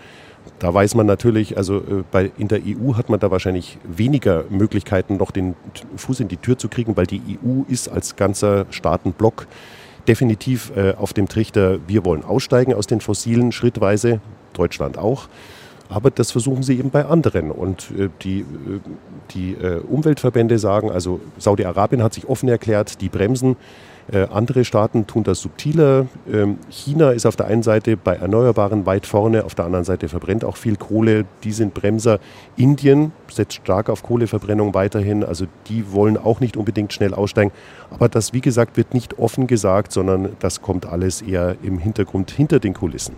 da 0.59 0.73
weiß 0.73 0.95
man 0.95 1.07
natürlich, 1.07 1.57
also 1.57 1.79
äh, 1.79 2.05
bei, 2.11 2.31
in 2.37 2.49
der 2.49 2.61
EU 2.61 2.95
hat 2.97 3.09
man 3.09 3.19
da 3.19 3.31
wahrscheinlich 3.31 3.79
weniger 3.85 4.45
Möglichkeiten, 4.51 5.17
noch 5.17 5.31
den 5.31 5.55
Fuß 5.97 6.21
in 6.21 6.29
die 6.29 6.37
Tür 6.37 6.59
zu 6.59 6.69
kriegen, 6.69 6.97
weil 6.97 7.07
die 7.07 7.39
EU 7.43 7.63
ist 7.69 7.89
als 7.89 8.17
ganzer 8.17 8.67
Staatenblock 8.71 9.47
definitiv 10.09 10.73
äh, 10.77 10.95
auf 10.95 11.13
dem 11.13 11.29
Trichter, 11.29 11.79
wir 11.87 12.05
wollen 12.05 12.25
aussteigen 12.25 12.75
aus 12.75 12.87
den 12.87 13.01
fossilen 13.01 13.53
schrittweise, 13.53 14.21
Deutschland 14.53 14.99
auch. 14.99 15.29
Aber 15.89 16.11
das 16.11 16.33
versuchen 16.33 16.63
sie 16.63 16.79
eben 16.79 16.91
bei 16.91 17.05
anderen. 17.05 17.51
Und 17.51 17.91
äh, 17.99 18.09
die, 18.23 18.41
äh, 18.41 18.45
die 19.33 19.57
Umweltverbände 19.89 20.59
sagen, 20.59 20.91
also 20.91 21.21
Saudi-Arabien 21.39 22.03
hat 22.03 22.15
sich 22.15 22.29
offen 22.29 22.49
erklärt, 22.49 23.01
die 23.01 23.09
bremsen. 23.09 23.57
Äh, 24.13 24.27
andere 24.31 24.65
Staaten 24.65 25.07
tun 25.07 25.25
das 25.25 25.41
subtiler. 25.41 26.07
Ähm, 26.31 26.59
China 26.69 27.11
ist 27.11 27.25
auf 27.27 27.37
der 27.37 27.47
einen 27.47 27.63
Seite 27.63 27.97
bei 27.97 28.17
Erneuerbaren 28.17 28.87
weit 28.87 29.07
vorne, 29.07 29.45
auf 29.45 29.55
der 29.55 29.65
anderen 29.65 29.85
Seite 29.85 30.09
verbrennt 30.09 30.45
auch 30.45 30.57
viel 30.57 30.77
Kohle. 30.77 31.25
Die 31.43 31.53
sind 31.53 31.73
Bremser. 31.75 32.19
Indien 32.57 33.13
setzt 33.31 33.55
stark 33.55 33.89
auf 33.89 34.03
Kohleverbrennung 34.03 34.75
weiterhin. 34.75 35.25
Also 35.25 35.47
die 35.69 35.93
wollen 35.93 36.17
auch 36.17 36.41
nicht 36.41 36.57
unbedingt 36.57 36.93
schnell 36.93 37.15
aussteigen. 37.15 37.53
Aber 37.91 38.09
das, 38.09 38.33
wie 38.33 38.41
gesagt, 38.41 38.77
wird 38.77 38.93
nicht 38.93 39.19
offen 39.19 39.47
gesagt, 39.47 39.93
sondern 39.93 40.37
das 40.39 40.61
kommt 40.61 40.87
alles 40.87 41.23
eher 41.23 41.57
im 41.63 41.79
Hintergrund 41.79 42.31
hinter 42.31 42.61
den 42.61 42.75
Kulissen. 42.75 43.15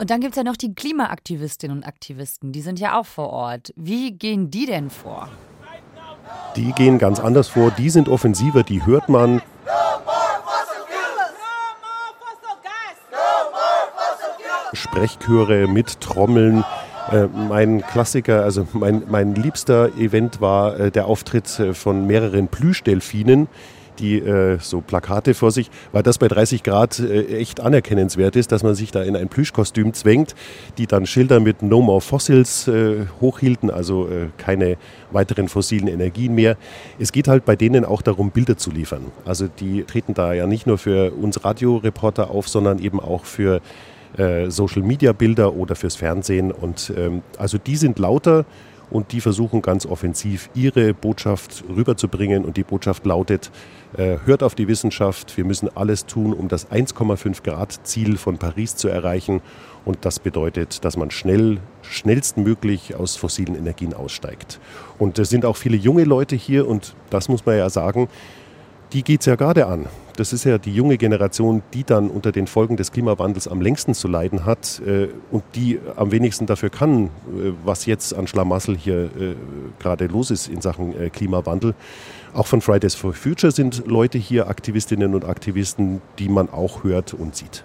Und 0.00 0.08
dann 0.08 0.22
gibt 0.22 0.32
es 0.32 0.36
ja 0.38 0.44
noch 0.44 0.56
die 0.56 0.74
Klimaaktivistinnen 0.74 1.76
und 1.76 1.84
Aktivisten, 1.84 2.52
die 2.52 2.62
sind 2.62 2.80
ja 2.80 2.98
auch 2.98 3.04
vor 3.04 3.28
Ort. 3.28 3.74
Wie 3.76 4.12
gehen 4.12 4.50
die 4.50 4.64
denn 4.64 4.88
vor? 4.88 5.28
Die 6.56 6.72
gehen 6.72 6.98
ganz 6.98 7.20
anders 7.20 7.48
vor, 7.48 7.70
die 7.70 7.90
sind 7.90 8.08
offensiver, 8.08 8.62
die 8.62 8.84
hört 8.84 9.08
man. 9.08 9.40
Sprechchöre 14.72 15.66
mit 15.66 16.00
Trommeln. 16.00 16.64
Äh, 17.10 17.26
mein 17.26 17.82
Klassiker, 17.82 18.44
also 18.44 18.66
mein, 18.72 19.02
mein 19.08 19.34
liebster 19.34 19.88
Event 19.96 20.40
war 20.40 20.78
äh, 20.78 20.90
der 20.90 21.06
Auftritt 21.06 21.58
äh, 21.58 21.74
von 21.74 22.06
mehreren 22.06 22.48
Plüschdelfinen, 22.48 23.48
die 24.00 24.18
äh, 24.18 24.58
so 24.60 24.80
Plakate 24.80 25.34
vor 25.34 25.50
sich, 25.50 25.70
weil 25.92 26.02
das 26.02 26.18
bei 26.18 26.28
30 26.28 26.62
Grad 26.62 26.98
äh, 26.98 27.38
echt 27.38 27.60
anerkennenswert 27.60 28.36
ist, 28.36 28.52
dass 28.52 28.62
man 28.62 28.74
sich 28.74 28.90
da 28.90 29.02
in 29.02 29.16
ein 29.16 29.28
Plüschkostüm 29.28 29.94
zwängt, 29.94 30.34
die 30.78 30.86
dann 30.86 31.06
Schilder 31.06 31.40
mit 31.40 31.62
No 31.62 31.80
More 31.80 32.00
Fossils 32.00 32.66
äh, 32.68 33.06
hochhielten, 33.20 33.70
also 33.70 34.08
äh, 34.08 34.28
keine 34.38 34.76
weiteren 35.10 35.48
fossilen 35.48 35.88
Energien 35.88 36.34
mehr. 36.34 36.56
Es 36.98 37.12
geht 37.12 37.28
halt 37.28 37.44
bei 37.44 37.56
denen 37.56 37.84
auch 37.84 38.02
darum, 38.02 38.30
Bilder 38.30 38.56
zu 38.56 38.70
liefern. 38.70 39.06
Also 39.24 39.48
die 39.48 39.84
treten 39.84 40.14
da 40.14 40.32
ja 40.32 40.46
nicht 40.46 40.66
nur 40.66 40.78
für 40.78 41.12
uns 41.12 41.44
Radioreporter 41.44 42.30
auf, 42.30 42.48
sondern 42.48 42.78
eben 42.78 43.00
auch 43.00 43.24
für 43.24 43.60
äh, 44.16 44.50
Social 44.50 44.82
Media 44.82 45.12
Bilder 45.12 45.54
oder 45.54 45.74
fürs 45.74 45.96
Fernsehen. 45.96 46.50
Und 46.52 46.92
ähm, 46.96 47.22
also 47.38 47.58
die 47.58 47.76
sind 47.76 47.98
lauter 47.98 48.44
und 48.90 49.12
die 49.12 49.20
versuchen 49.20 49.62
ganz 49.62 49.86
offensiv 49.86 50.50
ihre 50.54 50.94
Botschaft 50.94 51.64
rüberzubringen 51.68 52.44
und 52.44 52.56
die 52.56 52.64
Botschaft 52.64 53.06
lautet, 53.06 53.50
äh, 53.96 54.18
hört 54.24 54.42
auf 54.42 54.54
die 54.54 54.68
Wissenschaft, 54.68 55.36
wir 55.36 55.44
müssen 55.44 55.68
alles 55.76 56.06
tun, 56.06 56.32
um 56.32 56.48
das 56.48 56.70
1,5 56.70 57.42
Grad 57.42 57.86
Ziel 57.86 58.16
von 58.16 58.38
Paris 58.38 58.76
zu 58.76 58.88
erreichen 58.88 59.40
und 59.84 60.04
das 60.04 60.18
bedeutet, 60.18 60.84
dass 60.84 60.96
man 60.96 61.10
schnell, 61.10 61.58
schnellstmöglich 61.82 62.94
aus 62.96 63.16
fossilen 63.16 63.54
Energien 63.54 63.94
aussteigt. 63.94 64.60
Und 64.98 65.18
es 65.18 65.30
sind 65.30 65.44
auch 65.44 65.56
viele 65.56 65.76
junge 65.76 66.04
Leute 66.04 66.36
hier 66.36 66.68
und 66.68 66.94
das 67.10 67.28
muss 67.28 67.46
man 67.46 67.56
ja 67.56 67.70
sagen, 67.70 68.08
die 68.92 69.02
geht 69.02 69.20
es 69.20 69.26
ja 69.26 69.36
gerade 69.36 69.66
an. 69.66 69.86
Das 70.20 70.34
ist 70.34 70.44
ja 70.44 70.58
die 70.58 70.74
junge 70.74 70.98
Generation, 70.98 71.62
die 71.72 71.82
dann 71.82 72.10
unter 72.10 72.30
den 72.30 72.46
Folgen 72.46 72.76
des 72.76 72.92
Klimawandels 72.92 73.48
am 73.48 73.62
längsten 73.62 73.94
zu 73.94 74.06
leiden 74.06 74.44
hat 74.44 74.78
äh, 74.84 75.08
und 75.30 75.42
die 75.54 75.80
am 75.96 76.12
wenigsten 76.12 76.44
dafür 76.44 76.68
kann, 76.68 77.06
äh, 77.06 77.52
was 77.64 77.86
jetzt 77.86 78.14
an 78.14 78.26
Schlamassel 78.26 78.76
hier 78.76 79.04
äh, 79.04 79.34
gerade 79.78 80.08
los 80.08 80.30
ist 80.30 80.46
in 80.48 80.60
Sachen 80.60 80.94
äh, 80.94 81.08
Klimawandel. 81.08 81.74
Auch 82.34 82.46
von 82.46 82.60
Fridays 82.60 82.94
for 82.94 83.14
Future 83.14 83.50
sind 83.50 83.86
Leute 83.86 84.18
hier, 84.18 84.48
Aktivistinnen 84.48 85.14
und 85.14 85.24
Aktivisten, 85.24 86.02
die 86.18 86.28
man 86.28 86.50
auch 86.50 86.84
hört 86.84 87.14
und 87.14 87.34
sieht. 87.34 87.64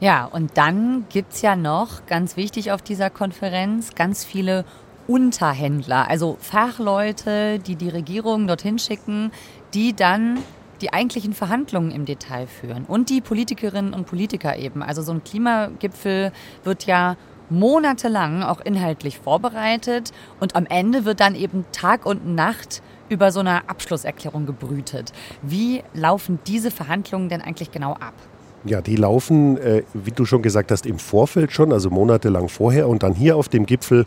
Ja, 0.00 0.26
und 0.26 0.50
dann 0.58 1.06
gibt 1.08 1.32
es 1.32 1.40
ja 1.40 1.56
noch, 1.56 2.04
ganz 2.04 2.36
wichtig 2.36 2.72
auf 2.72 2.82
dieser 2.82 3.08
Konferenz, 3.08 3.94
ganz 3.94 4.22
viele 4.22 4.66
Unterhändler, 5.06 6.10
also 6.10 6.36
Fachleute, 6.40 7.58
die 7.58 7.76
die 7.76 7.88
Regierung 7.88 8.46
dorthin 8.46 8.78
schicken, 8.78 9.30
die 9.72 9.94
dann 9.94 10.40
die 10.80 10.92
eigentlichen 10.92 11.32
Verhandlungen 11.32 11.90
im 11.90 12.04
Detail 12.04 12.46
führen 12.46 12.84
und 12.84 13.10
die 13.10 13.20
Politikerinnen 13.20 13.94
und 13.94 14.06
Politiker 14.06 14.56
eben. 14.56 14.82
Also 14.82 15.02
so 15.02 15.12
ein 15.12 15.24
Klimagipfel 15.24 16.32
wird 16.64 16.86
ja 16.86 17.16
monatelang 17.48 18.42
auch 18.42 18.60
inhaltlich 18.60 19.18
vorbereitet 19.18 20.12
und 20.40 20.56
am 20.56 20.66
Ende 20.66 21.04
wird 21.04 21.20
dann 21.20 21.34
eben 21.34 21.64
Tag 21.72 22.06
und 22.06 22.34
Nacht 22.34 22.82
über 23.08 23.30
so 23.30 23.40
eine 23.40 23.68
Abschlusserklärung 23.68 24.46
gebrütet. 24.46 25.12
Wie 25.42 25.82
laufen 25.94 26.40
diese 26.46 26.70
Verhandlungen 26.70 27.28
denn 27.28 27.40
eigentlich 27.40 27.70
genau 27.70 27.92
ab? 27.92 28.14
Ja, 28.64 28.80
die 28.80 28.96
laufen, 28.96 29.58
äh, 29.58 29.84
wie 29.94 30.10
du 30.10 30.24
schon 30.24 30.42
gesagt 30.42 30.72
hast, 30.72 30.86
im 30.86 30.98
Vorfeld 30.98 31.52
schon, 31.52 31.72
also 31.72 31.88
monatelang 31.88 32.48
vorher 32.48 32.88
und 32.88 33.04
dann 33.04 33.14
hier 33.14 33.36
auf 33.36 33.48
dem 33.48 33.64
Gipfel 33.64 34.06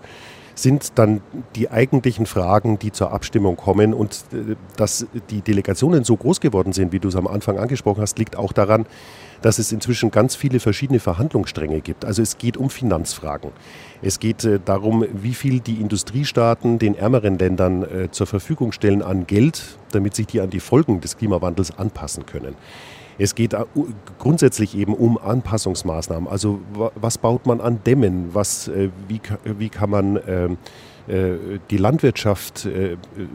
sind 0.62 0.98
dann 0.98 1.22
die 1.56 1.70
eigentlichen 1.70 2.26
Fragen, 2.26 2.80
die 2.80 2.92
zur 2.92 3.12
Abstimmung 3.12 3.56
kommen. 3.56 3.94
Und 3.94 4.26
äh, 4.34 4.56
dass 4.78 5.08
die 5.30 5.42
Delegationen 5.42 6.04
so 6.04 6.16
groß 6.16 6.40
geworden 6.40 6.74
sind, 6.74 6.92
wie 6.92 7.00
du 7.00 7.08
es 7.08 7.16
am 7.16 7.28
Anfang 7.28 7.58
angesprochen 7.58 8.02
hast, 8.02 8.20
liegt 8.20 8.36
auch 8.36 8.54
daran, 8.54 8.86
dass 9.42 9.58
es 9.58 9.72
inzwischen 9.72 10.12
ganz 10.12 10.36
viele 10.36 10.60
verschiedene 10.60 11.00
Verhandlungsstränge 11.00 11.82
gibt. 11.82 12.04
Also 12.04 12.22
es 12.22 12.38
geht 12.38 12.58
um 12.58 12.70
Finanzfragen. 12.70 13.52
Es 14.02 14.20
geht 14.20 14.44
äh, 14.44 14.60
darum, 14.64 15.06
wie 15.12 15.34
viel 15.34 15.60
die 15.60 15.76
Industriestaaten 15.76 16.80
den 16.80 16.96
ärmeren 16.96 17.38
Ländern 17.38 17.84
äh, 17.84 18.12
zur 18.12 18.28
Verfügung 18.28 18.72
stellen 18.72 19.02
an 19.02 19.28
Geld, 19.28 19.78
damit 19.92 20.16
sich 20.16 20.28
die 20.28 20.42
an 20.42 20.50
die 20.50 20.60
Folgen 20.60 21.02
des 21.02 21.18
Klimawandels 21.18 21.78
anpassen 21.78 22.26
können. 22.26 22.56
Es 23.20 23.36
geht 23.36 23.54
äh, 23.54 23.66
grundsätzlich 24.18 24.76
eben 24.76 24.94
um 24.94 25.18
Anpassungsmaßnahmen. 25.18 26.28
Also 26.28 26.60
was 26.96 27.18
baut 27.18 27.46
man 27.46 27.62
an 27.62 27.84
Dämmen? 27.84 28.30
Was, 28.34 28.68
äh, 28.70 28.90
wie, 29.08 29.22
wie 29.44 29.70
kann 29.70 29.90
man 29.90 30.20
ähm, 30.28 30.58
äh, 31.08 31.60
die 31.70 31.78
Landwirtschaft 31.78 32.68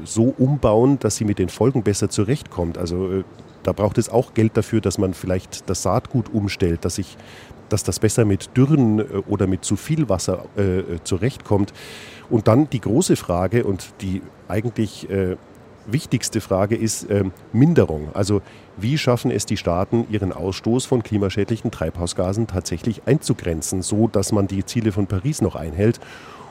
so 0.05 0.35
umbauen, 0.37 0.99
dass 0.99 1.17
sie 1.17 1.25
mit 1.25 1.39
den 1.39 1.49
Folgen 1.49 1.83
besser 1.83 2.09
zurechtkommt? 2.09 2.79
Also 2.79 3.23
da 3.63 3.73
braucht 3.73 3.99
es 3.99 4.09
auch 4.09 4.35
Geld 4.35 4.57
dafür, 4.57 4.81
dass 4.81 4.99
man 4.99 5.15
vielleicht 5.15 5.69
das 5.69 5.83
Saatgut 5.83 6.33
umstellt, 6.33 6.85
dass, 6.85 6.99
ich, 6.99 7.17
dass 7.69 7.83
das 7.83 7.99
besser 7.99 8.25
mit 8.25 8.57
Dürren 8.57 9.01
oder 9.01 9.47
mit 9.47 9.65
zu 9.65 9.77
viel 9.77 10.09
Wasser 10.09 10.45
äh, 10.57 10.99
zurechtkommt. 11.03 11.73
Und 12.31 12.49
dann 12.49 12.71
die 12.71 12.81
große 12.81 13.17
Frage 13.17 13.65
und 13.65 13.93
die 14.01 14.23
eigentlich 14.49 15.11
äh, 15.11 15.37
wichtigste 15.87 16.41
Frage 16.41 16.77
ist 16.77 17.11
äh, 17.11 17.25
Minderung. 17.53 18.09
Also 18.15 18.43
wie 18.77 18.99
schaffen 18.99 19.31
es 19.31 19.47
die 19.47 19.57
Staaten, 19.57 20.07
ihren 20.11 20.33
Ausstoß 20.33 20.87
von 20.87 21.03
klimaschädlichen 21.03 21.71
Treibhausgasen 21.71 22.47
tatsächlich 22.47 23.03
einzugrenzen, 23.07 23.83
so 23.83 24.09
dass 24.09 24.33
man 24.33 24.47
die 24.47 24.65
Ziele 24.65 24.93
von 24.93 25.07
Paris 25.07 25.41
noch 25.41 25.57
einhält? 25.57 26.01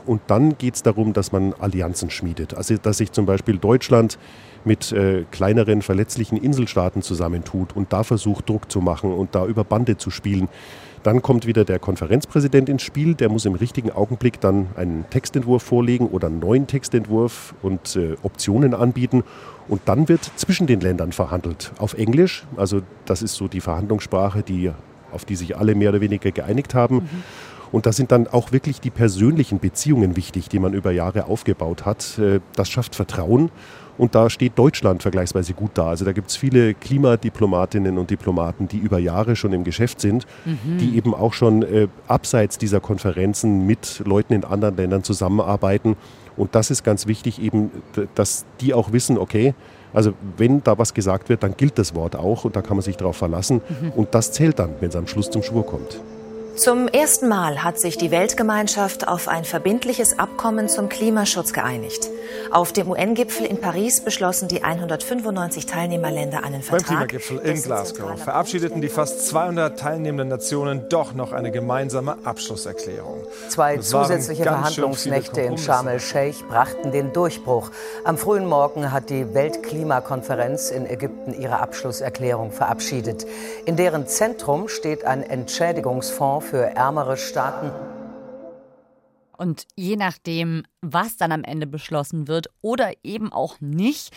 Und 0.05 0.21
dann 0.27 0.57
geht 0.57 0.75
es 0.75 0.83
darum, 0.83 1.13
dass 1.13 1.31
man 1.31 1.53
Allianzen 1.53 2.09
schmiedet. 2.09 2.53
Also 2.55 2.75
dass 2.77 2.97
sich 2.97 3.11
zum 3.11 3.25
Beispiel 3.25 3.57
Deutschland 3.57 4.17
mit 4.65 4.91
äh, 4.91 5.23
kleineren 5.31 5.81
verletzlichen 5.81 6.37
Inselstaaten 6.37 7.01
zusammentut 7.01 7.75
und 7.75 7.93
da 7.93 8.03
versucht, 8.03 8.49
Druck 8.49 8.71
zu 8.71 8.81
machen 8.81 9.13
und 9.13 9.35
da 9.35 9.45
über 9.45 9.63
Bande 9.63 9.97
zu 9.97 10.09
spielen. 10.09 10.49
Dann 11.03 11.21
kommt 11.21 11.45
wieder 11.45 11.65
der 11.65 11.79
Konferenzpräsident 11.79 12.69
ins 12.69 12.81
Spiel, 12.81 13.13
der 13.13 13.27
muss 13.27 13.45
im 13.45 13.55
richtigen 13.55 13.91
Augenblick 13.91 14.39
dann 14.39 14.67
einen 14.75 15.05
Textentwurf 15.09 15.61
vorlegen 15.61 16.07
oder 16.07 16.27
einen 16.27 16.39
neuen 16.39 16.65
Textentwurf 16.65 17.53
und 17.61 17.97
äh, 17.97 18.15
Optionen 18.23 18.73
anbieten. 18.73 19.23
Und 19.67 19.81
dann 19.85 20.07
wird 20.07 20.23
zwischen 20.37 20.65
den 20.65 20.79
Ländern 20.79 21.11
verhandelt 21.11 21.73
auf 21.77 21.93
Englisch. 21.93 22.45
Also 22.55 22.81
das 23.05 23.21
ist 23.21 23.35
so 23.35 23.49
die 23.49 23.59
Verhandlungssprache, 23.61 24.43
die, 24.43 24.71
auf 25.11 25.25
die 25.25 25.35
sich 25.35 25.57
alle 25.57 25.75
mehr 25.75 25.89
oder 25.89 25.99
weniger 25.99 26.31
geeinigt 26.31 26.73
haben. 26.73 26.95
Mhm. 26.95 27.09
Und 27.73 27.85
da 27.87 27.91
sind 27.91 28.11
dann 28.11 28.27
auch 28.27 28.51
wirklich 28.51 28.79
die 28.79 28.91
persönlichen 28.91 29.59
Beziehungen 29.59 30.15
wichtig, 30.15 30.47
die 30.47 30.59
man 30.59 30.73
über 30.73 30.91
Jahre 30.91 31.25
aufgebaut 31.25 31.85
hat. 31.85 32.17
Äh, 32.17 32.39
das 32.55 32.69
schafft 32.69 32.95
Vertrauen 32.95 33.51
und 33.97 34.15
da 34.15 34.29
steht 34.29 34.57
Deutschland 34.57 35.01
vergleichsweise 35.01 35.53
gut 35.53 35.71
da. 35.75 35.89
Also 35.89 36.05
da 36.05 36.11
gibt 36.11 36.29
es 36.29 36.35
viele 36.35 36.73
Klimadiplomatinnen 36.73 37.97
und 37.97 38.09
Diplomaten, 38.09 38.67
die 38.67 38.77
über 38.77 38.99
Jahre 38.99 39.35
schon 39.35 39.53
im 39.53 39.63
Geschäft 39.63 40.01
sind, 40.01 40.25
mhm. 40.45 40.77
die 40.79 40.97
eben 40.97 41.13
auch 41.13 41.33
schon 41.33 41.63
äh, 41.63 41.87
abseits 42.07 42.57
dieser 42.57 42.79
Konferenzen 42.79 43.65
mit 43.65 44.01
Leuten 44.05 44.33
in 44.33 44.43
anderen 44.43 44.75
Ländern 44.77 45.03
zusammenarbeiten. 45.03 45.95
Und 46.35 46.55
das 46.55 46.71
ist 46.71 46.83
ganz 46.83 47.05
wichtig, 47.05 47.41
eben, 47.41 47.69
dass 48.15 48.45
die 48.61 48.73
auch 48.73 48.91
wissen, 48.91 49.17
okay, 49.17 49.53
also 49.93 50.13
wenn 50.37 50.63
da 50.63 50.77
was 50.79 50.95
gesagt 50.95 51.29
wird, 51.29 51.43
dann 51.43 51.55
gilt 51.55 51.77
das 51.77 51.93
Wort 51.93 52.15
auch 52.15 52.45
und 52.45 52.55
da 52.55 52.61
kann 52.63 52.77
man 52.77 52.83
sich 52.83 52.97
darauf 52.97 53.17
verlassen. 53.17 53.61
Mhm. 53.81 53.91
Und 53.91 54.15
das 54.15 54.31
zählt 54.31 54.57
dann, 54.57 54.71
wenn 54.79 54.89
es 54.89 54.95
am 54.95 55.07
Schluss 55.07 55.29
zum 55.29 55.43
Schwur 55.43 55.65
kommt. 55.65 55.99
Zum 56.55 56.87
ersten 56.87 57.29
Mal 57.29 57.63
hat 57.63 57.79
sich 57.79 57.97
die 57.97 58.11
Weltgemeinschaft 58.11 59.07
auf 59.07 59.27
ein 59.27 59.43
verbindliches 59.43 60.19
Abkommen 60.19 60.69
zum 60.69 60.87
Klimaschutz 60.87 61.51
geeinigt. 61.51 62.09
Auf 62.51 62.71
dem 62.71 62.91
UN-Gipfel 62.91 63.47
in 63.47 63.59
Paris 63.59 64.01
beschlossen 64.01 64.47
die 64.49 64.63
195 64.63 65.65
Teilnehmerländer 65.65 66.43
einen 66.43 66.61
Vertrag. 66.61 66.87
Beim 66.87 67.07
Klimagipfel 67.07 67.39
in 67.39 67.61
Glasgow 67.61 68.19
verabschiedeten 68.19 68.81
die 68.81 68.89
fast 68.89 69.25
200 69.27 69.79
teilnehmenden 69.79 70.27
Nationen 70.27 70.87
doch 70.89 71.13
noch 71.13 71.31
eine 71.31 71.49
gemeinsame 71.51 72.17
Abschlusserklärung. 72.23 73.23
Zwei 73.49 73.77
zusätzliche 73.77 74.43
Verhandlungsnächte 74.43 75.41
in 75.41 75.57
Sharm 75.57 75.87
el-Sheikh 75.87 76.43
brachten 76.47 76.91
den 76.91 77.13
Durchbruch. 77.13 77.71
Am 78.03 78.19
frühen 78.19 78.45
Morgen 78.45 78.91
hat 78.91 79.09
die 79.09 79.33
Weltklimakonferenz 79.33 80.69
in 80.69 80.85
Ägypten 80.85 81.33
ihre 81.33 81.59
Abschlusserklärung 81.59 82.51
verabschiedet. 82.51 83.25
In 83.65 83.75
deren 83.75 84.05
Zentrum 84.05 84.67
steht 84.67 85.03
ein 85.03 85.23
Entschädigungsfonds 85.23 86.42
für 86.43 86.75
ärmere 86.75 87.17
Staaten. 87.17 87.71
Und 89.37 89.65
je 89.75 89.95
nachdem, 89.95 90.63
was 90.81 91.17
dann 91.17 91.31
am 91.31 91.43
Ende 91.43 91.65
beschlossen 91.65 92.27
wird 92.27 92.49
oder 92.61 92.91
eben 93.03 93.33
auch 93.33 93.59
nicht, 93.61 94.13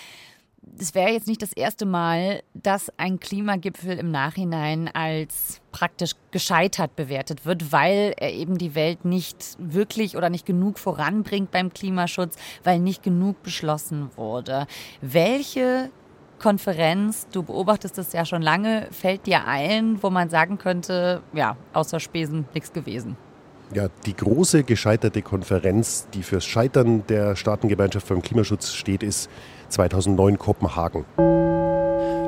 es 0.78 0.94
wäre 0.94 1.10
jetzt 1.10 1.28
nicht 1.28 1.42
das 1.42 1.52
erste 1.52 1.86
Mal, 1.86 2.42
dass 2.54 2.92
ein 2.98 3.20
Klimagipfel 3.20 3.98
im 3.98 4.10
Nachhinein 4.10 4.88
als 4.92 5.60
praktisch 5.72 6.12
gescheitert 6.32 6.96
bewertet 6.96 7.46
wird, 7.46 7.72
weil 7.72 8.14
er 8.18 8.32
eben 8.32 8.58
die 8.58 8.74
Welt 8.74 9.04
nicht 9.04 9.56
wirklich 9.58 10.16
oder 10.16 10.28
nicht 10.28 10.44
genug 10.44 10.78
voranbringt 10.78 11.50
beim 11.50 11.72
Klimaschutz, 11.72 12.36
weil 12.64 12.80
nicht 12.80 13.02
genug 13.02 13.42
beschlossen 13.42 14.10
wurde. 14.16 14.66
Welche 15.00 15.90
Konferenz, 16.38 17.26
du 17.32 17.42
beobachtest 17.42 17.98
es 17.98 18.12
ja 18.12 18.24
schon 18.24 18.42
lange, 18.42 18.88
fällt 18.90 19.26
dir 19.26 19.46
ein, 19.46 20.02
wo 20.02 20.10
man 20.10 20.28
sagen 20.28 20.58
könnte, 20.58 21.22
ja, 21.32 21.56
außer 21.72 22.00
Spesen 22.00 22.46
nichts 22.54 22.72
gewesen? 22.72 23.16
Ja, 23.74 23.88
die 24.04 24.14
große 24.14 24.62
gescheiterte 24.62 25.22
Konferenz, 25.22 26.06
die 26.14 26.22
fürs 26.22 26.44
Scheitern 26.44 27.04
der 27.08 27.34
Staatengemeinschaft 27.34 28.08
beim 28.08 28.22
Klimaschutz 28.22 28.72
steht, 28.72 29.02
ist 29.02 29.28
2009 29.70 30.38
Kopenhagen. 30.38 31.04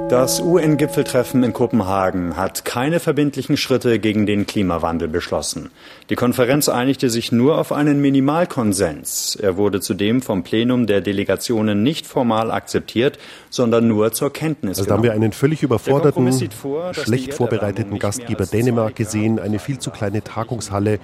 Das 0.09 0.41
UN-Gipfeltreffen 0.41 1.45
in 1.45 1.53
Kopenhagen 1.53 2.39
hat 2.39 2.65
keine 2.65 2.99
verbindlichen 2.99 3.59
Schritte 3.59 3.99
gegen 3.99 4.25
den 4.25 4.47
Klimawandel 4.47 5.07
beschlossen. 5.07 5.71
Die 6.09 6.15
Konferenz 6.15 6.71
einigte 6.71 7.11
sich 7.11 7.31
nur 7.31 7.59
auf 7.59 7.73
einen 7.73 8.01
Minimalkonsens. 8.01 9.37
Er 9.37 9.59
wurde 9.59 9.83
zudem 9.83 10.23
vom 10.23 10.45
Plenum 10.45 10.87
der 10.87 11.03
Delegationen 11.03 11.83
nicht 11.83 12.07
formal 12.07 12.51
akzeptiert, 12.51 13.19
sondern 13.51 13.87
nur 13.87 14.11
zur 14.13 14.33
Kenntnis 14.33 14.79
also 14.79 14.85
genommen. 14.85 15.01
Also 15.01 15.09
da 15.09 15.13
haben 15.13 15.21
wir 15.21 15.25
einen 15.25 15.33
völlig 15.33 15.63
überforderten, 15.63 16.33
vor, 16.53 16.95
schlecht 16.95 17.35
vorbereiteten 17.35 17.99
Gastgeber 17.99 18.47
Dänemark 18.47 18.97
gesehen, 18.97 19.39
eine 19.39 19.59
viel 19.59 19.79
zu 19.79 19.91
kleine 19.91 20.25
Tagungshalle. 20.25 21.01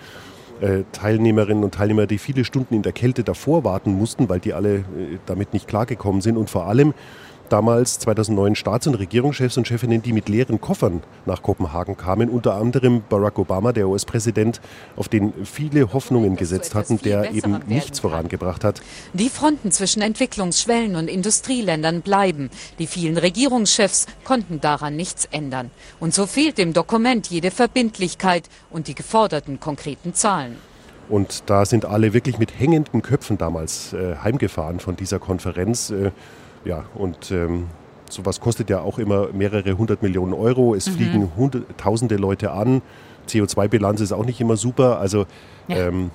Äh, 0.60 0.84
Teilnehmerinnen 0.92 1.64
und 1.64 1.74
Teilnehmer, 1.74 2.06
die 2.06 2.16
viele 2.16 2.44
Stunden 2.44 2.74
in 2.74 2.82
der 2.82 2.92
Kälte 2.92 3.24
davor 3.24 3.64
warten 3.64 3.92
mussten, 3.92 4.28
weil 4.28 4.38
die 4.38 4.54
alle 4.54 4.76
äh, 4.76 5.18
damit 5.26 5.52
nicht 5.52 5.66
klargekommen 5.66 6.20
sind 6.20 6.36
und 6.36 6.48
vor 6.48 6.68
allem 6.68 6.94
damals 7.48 7.98
2009 7.98 8.54
Staats- 8.54 8.86
und 8.86 8.94
Regierungschefs 8.94 9.56
und 9.56 9.66
Chefinnen, 9.66 10.02
die 10.02 10.12
mit 10.12 10.28
leeren 10.28 10.60
Koffern 10.60 11.02
nach 11.26 11.42
Kopenhagen 11.42 11.96
kamen, 11.96 12.28
unter 12.28 12.54
anderem 12.54 13.02
Barack 13.08 13.38
Obama, 13.38 13.72
der 13.72 13.88
US-Präsident, 13.88 14.60
auf 14.96 15.08
den 15.08 15.32
viele 15.44 15.92
Hoffnungen 15.92 16.36
gesetzt 16.36 16.74
hatten, 16.74 16.98
der 16.98 17.32
eben 17.32 17.60
nichts 17.66 18.00
vorangebracht 18.00 18.64
hat. 18.64 18.80
Die 19.12 19.28
Fronten 19.28 19.72
zwischen 19.72 20.02
Entwicklungsschwellen 20.02 20.96
und 20.96 21.08
Industrieländern 21.08 22.02
bleiben. 22.02 22.50
Die 22.78 22.86
vielen 22.86 23.18
Regierungschefs 23.18 24.06
konnten 24.24 24.60
daran 24.60 24.96
nichts 24.96 25.26
ändern. 25.30 25.70
Und 26.00 26.14
so 26.14 26.26
fehlt 26.26 26.58
dem 26.58 26.72
Dokument 26.72 27.28
jede 27.28 27.50
Verbindlichkeit 27.50 28.48
und 28.70 28.88
die 28.88 28.94
geforderten 28.94 29.60
konkreten 29.60 30.14
Zahlen. 30.14 30.56
Und 31.08 31.44
da 31.46 31.66
sind 31.66 31.84
alle 31.84 32.14
wirklich 32.14 32.38
mit 32.38 32.58
hängenden 32.58 33.02
Köpfen 33.02 33.36
damals 33.36 33.92
äh, 33.92 34.16
heimgefahren 34.16 34.80
von 34.80 34.96
dieser 34.96 35.18
Konferenz. 35.18 35.90
Äh, 35.90 36.12
ja, 36.64 36.84
und 36.94 37.30
ähm, 37.30 37.66
sowas 38.10 38.40
kostet 38.40 38.70
ja 38.70 38.80
auch 38.80 38.98
immer 38.98 39.28
mehrere 39.32 39.76
hundert 39.76 40.02
Millionen 40.02 40.32
Euro. 40.32 40.74
Es 40.74 40.88
mhm. 40.88 40.92
fliegen 40.92 41.32
hundert, 41.36 41.78
tausende 41.78 42.16
Leute 42.16 42.52
an. 42.52 42.82
CO2-Bilanz 43.28 44.00
ist 44.00 44.12
auch 44.12 44.24
nicht 44.24 44.40
immer 44.40 44.56
super. 44.56 44.98
Also 44.98 45.26
ja. 45.68 45.76
ähm, 45.76 46.10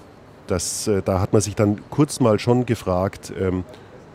das, 0.48 0.88
äh, 0.88 1.02
da 1.04 1.20
hat 1.20 1.34
man 1.34 1.42
sich 1.42 1.56
dann 1.56 1.80
kurz 1.90 2.20
mal 2.20 2.40
schon 2.40 2.66
gefragt, 2.66 3.34
ähm, 3.40 3.64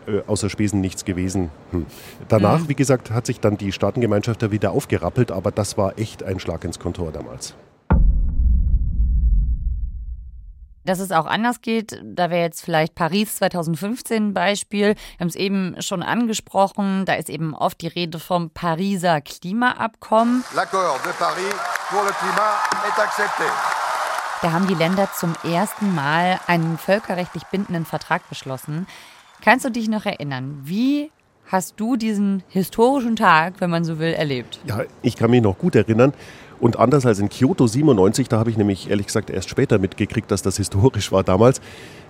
äh, 0.07 0.21
außer 0.27 0.49
Spesen 0.49 0.81
nichts 0.81 1.05
gewesen. 1.05 1.49
Hm. 1.71 1.85
Danach, 2.27 2.61
mhm. 2.61 2.69
wie 2.69 2.75
gesagt, 2.75 3.11
hat 3.11 3.25
sich 3.25 3.39
dann 3.39 3.57
die 3.57 3.71
Staatengemeinschaft 3.71 4.41
da 4.41 4.51
wieder 4.51 4.71
aufgerappelt, 4.71 5.31
aber 5.31 5.51
das 5.51 5.77
war 5.77 5.97
echt 5.97 6.23
ein 6.23 6.39
Schlag 6.39 6.63
ins 6.63 6.79
Kontor 6.79 7.11
damals. 7.11 7.55
Dass 10.85 10.99
es 10.99 11.11
auch 11.11 11.25
anders 11.25 11.61
geht, 11.61 11.99
da 12.03 12.29
wäre 12.29 12.43
jetzt 12.43 12.63
vielleicht 12.63 12.93
Paris 12.93 13.37
2015 13.37 14.27
ein 14.27 14.33
Beispiel. 14.33 14.89
Wir 14.89 15.19
haben 15.19 15.27
es 15.27 15.35
eben 15.35 15.75
schon 15.81 16.03
angesprochen. 16.03 17.05
Da 17.05 17.15
ist 17.15 17.29
eben 17.29 17.55
oft 17.55 17.81
die 17.81 17.87
Rede 17.87 18.19
vom 18.19 18.51
Pariser 18.51 19.19
Klimaabkommen. 19.21 20.43
L'accord 20.53 21.03
de 21.03 21.11
Paris 21.13 21.53
pour 21.89 22.03
le 22.03 22.11
climat 22.11 22.59
est 22.87 22.99
accepté. 22.99 23.49
Da 24.43 24.51
haben 24.51 24.67
die 24.67 24.75
Länder 24.75 25.09
zum 25.17 25.33
ersten 25.43 25.95
Mal 25.95 26.39
einen 26.45 26.77
völkerrechtlich 26.77 27.45
bindenden 27.45 27.85
Vertrag 27.85 28.29
beschlossen. 28.29 28.85
Kannst 29.41 29.65
du 29.65 29.71
dich 29.71 29.89
noch 29.89 30.05
erinnern, 30.05 30.59
wie 30.63 31.09
hast 31.47 31.79
du 31.79 31.95
diesen 31.95 32.43
historischen 32.49 33.15
Tag, 33.15 33.55
wenn 33.59 33.71
man 33.71 33.83
so 33.83 33.97
will, 33.97 34.13
erlebt? 34.13 34.59
Ja, 34.65 34.81
ich 35.01 35.15
kann 35.15 35.31
mich 35.31 35.41
noch 35.41 35.57
gut 35.57 35.75
erinnern. 35.75 36.13
Und 36.59 36.79
anders 36.79 37.05
als 37.05 37.19
in 37.19 37.29
Kyoto 37.29 37.67
97, 37.67 38.29
da 38.29 38.39
habe 38.39 38.49
ich 38.49 38.57
nämlich 38.57 38.89
ehrlich 38.89 39.07
gesagt 39.07 39.29
erst 39.29 39.49
später 39.49 39.77
mitgekriegt, 39.77 40.31
dass 40.31 40.41
das 40.41 40.57
historisch 40.57 41.11
war 41.11 41.23
damals. 41.23 41.61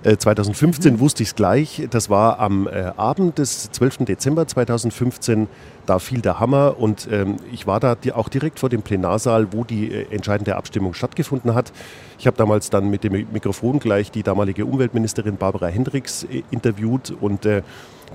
Äh, 0.03 0.17
2015 0.17 0.93
mhm. 0.93 0.99
wusste 0.99 1.23
ich 1.23 1.29
es 1.29 1.36
gleich. 1.36 1.88
Das 1.89 2.10
war 2.10 2.39
am 2.39 2.67
äh, 2.67 2.91
Abend 2.95 3.39
des 3.39 3.71
12. 3.71 4.05
Dezember 4.05 4.47
2015. 4.47 5.47
Da 5.86 5.99
fiel 5.99 6.21
der 6.21 6.39
Hammer 6.39 6.75
und 6.79 7.08
ähm, 7.12 7.38
ich 7.51 7.67
war 7.67 7.79
da 7.79 7.95
auch 8.13 8.29
direkt 8.29 8.60
vor 8.60 8.69
dem 8.69 8.81
Plenarsaal, 8.81 9.51
wo 9.51 9.63
die 9.63 9.91
äh, 9.91 10.05
entscheidende 10.12 10.55
Abstimmung 10.55 10.93
stattgefunden 10.93 11.55
hat. 11.55 11.71
Ich 12.19 12.27
habe 12.27 12.38
damals 12.38 12.69
dann 12.69 12.89
mit 12.89 13.03
dem 13.03 13.13
Mikrofon 13.31 13.79
gleich 13.79 14.12
die 14.12 14.23
damalige 14.23 14.65
Umweltministerin 14.65 15.38
Barbara 15.38 15.67
Hendricks 15.67 16.23
äh, 16.23 16.43
interviewt 16.51 17.13
und 17.19 17.45
äh, 17.45 17.62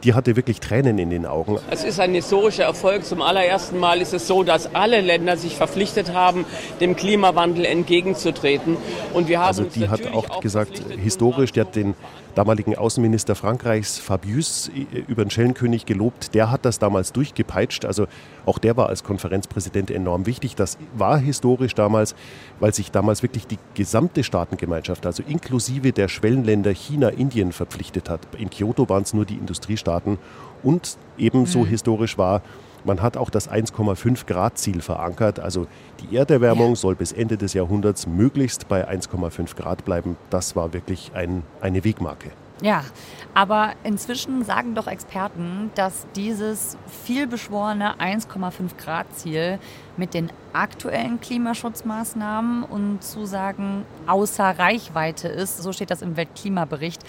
die 0.04 0.14
hatte 0.14 0.36
wirklich 0.36 0.60
Tränen 0.60 0.98
in 0.98 1.10
den 1.10 1.26
Augen. 1.26 1.58
Es 1.70 1.84
ist 1.84 2.00
ein 2.00 2.14
historischer 2.14 2.64
Erfolg. 2.64 3.04
Zum 3.04 3.22
allerersten 3.22 3.78
Mal 3.78 4.00
ist 4.00 4.14
es 4.14 4.26
so, 4.26 4.42
dass 4.42 4.74
alle 4.74 5.00
Länder 5.00 5.36
sich 5.36 5.56
verpflichtet 5.56 6.12
haben, 6.14 6.44
dem 6.80 6.96
Klimawandel 6.96 7.64
entgegenzutreten. 7.64 8.76
Und 9.12 9.28
wir 9.28 9.38
haben 9.40 9.48
also 9.48 9.64
die 9.64 9.88
hat 9.88 10.12
auch 10.12 10.40
gesagt, 10.40 10.82
historisch, 11.02 11.52
die 11.52 11.60
hat 11.60 11.76
den 11.76 11.94
damaligen 12.34 12.76
Außenminister 12.76 13.34
Frankreichs 13.34 13.98
Fabius 13.98 14.70
über 15.08 15.24
den 15.24 15.30
Schellenkönig 15.30 15.86
gelobt. 15.86 16.34
Der 16.34 16.50
hat 16.50 16.64
das 16.64 16.78
damals 16.78 17.12
durchgepeitscht. 17.12 17.84
Also 17.84 18.06
auch 18.46 18.58
der 18.58 18.76
war 18.76 18.88
als 18.88 19.04
Konferenzpräsident 19.04 19.90
enorm 19.90 20.26
wichtig. 20.26 20.56
Das 20.56 20.78
war 20.94 21.18
historisch 21.18 21.74
damals, 21.74 22.14
weil 22.58 22.74
sich 22.74 22.90
damals 22.90 23.22
wirklich 23.22 23.46
die 23.46 23.58
gesamte 23.74 24.24
Staatengemeinschaft, 24.24 25.06
also 25.06 25.22
inklusive 25.26 25.92
der 25.92 26.08
Schwellenländer 26.08 26.72
China, 26.72 27.08
Indien 27.08 27.52
verpflichtet 27.52 28.08
hat. 28.08 28.20
In 28.38 28.50
Kyoto 28.50 28.88
waren 28.88 29.02
es 29.02 29.14
nur 29.14 29.24
die 29.24 29.34
Industriestaaten. 29.34 30.18
Und 30.62 30.96
ebenso 31.18 31.60
mhm. 31.60 31.66
historisch 31.66 32.18
war, 32.18 32.42
man 32.84 33.02
hat 33.02 33.16
auch 33.16 33.30
das 33.30 33.50
1,5 33.50 34.26
Grad 34.26 34.58
Ziel 34.58 34.80
verankert. 34.80 35.40
Also 35.40 35.66
die 36.00 36.16
Erderwärmung 36.16 36.70
ja. 36.70 36.76
soll 36.76 36.94
bis 36.94 37.12
Ende 37.12 37.36
des 37.36 37.54
Jahrhunderts 37.54 38.06
möglichst 38.06 38.68
bei 38.68 38.88
1,5 38.88 39.56
Grad 39.56 39.84
bleiben. 39.84 40.16
Das 40.30 40.56
war 40.56 40.72
wirklich 40.72 41.12
ein, 41.14 41.42
eine 41.60 41.84
Wegmarke. 41.84 42.30
Ja, 42.62 42.84
aber 43.32 43.72
inzwischen 43.84 44.44
sagen 44.44 44.74
doch 44.74 44.86
Experten, 44.86 45.70
dass 45.74 46.06
dieses 46.14 46.76
vielbeschworene 47.04 47.94
1,5 47.98 48.76
Grad 48.76 49.06
Ziel 49.16 49.58
mit 49.96 50.12
den 50.12 50.30
aktuellen 50.52 51.20
Klimaschutzmaßnahmen 51.20 52.64
und 52.64 53.02
Zusagen 53.02 53.86
außer 54.06 54.58
Reichweite 54.58 55.28
ist. 55.28 55.62
So 55.62 55.72
steht 55.72 55.90
das 55.90 56.02
im 56.02 56.18
Weltklimabericht. 56.18 57.02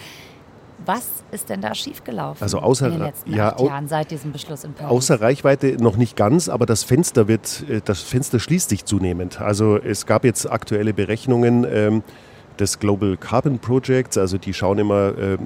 Was 0.85 1.23
ist 1.31 1.49
denn 1.49 1.61
da 1.61 1.75
schiefgelaufen 1.75 2.41
also 2.41 2.59
außer, 2.59 2.87
in 2.87 2.93
den 2.93 3.01
letzten 3.01 3.33
ja, 3.33 3.49
acht 3.49 3.61
Jahren 3.61 3.87
seit 3.87 4.11
diesem 4.11 4.31
Beschluss 4.31 4.63
in 4.63 4.73
Paris? 4.73 4.91
Außer 4.91 5.21
Reichweite 5.21 5.77
noch 5.81 5.97
nicht 5.97 6.15
ganz, 6.15 6.49
aber 6.49 6.65
das 6.65 6.83
Fenster 6.83 7.27
wird, 7.27 7.63
äh, 7.69 7.81
das 7.83 8.01
Fenster 8.01 8.39
schließt 8.39 8.69
sich 8.69 8.85
zunehmend. 8.85 9.41
Also 9.41 9.77
es 9.77 10.05
gab 10.05 10.23
jetzt 10.23 10.49
aktuelle 10.49 10.93
Berechnungen 10.93 11.65
ähm, 11.69 12.03
des 12.59 12.79
Global 12.79 13.17
Carbon 13.17 13.59
Projects, 13.59 14.17
also 14.17 14.37
die 14.37 14.53
schauen 14.53 14.79
immer, 14.79 15.17
äh, 15.17 15.37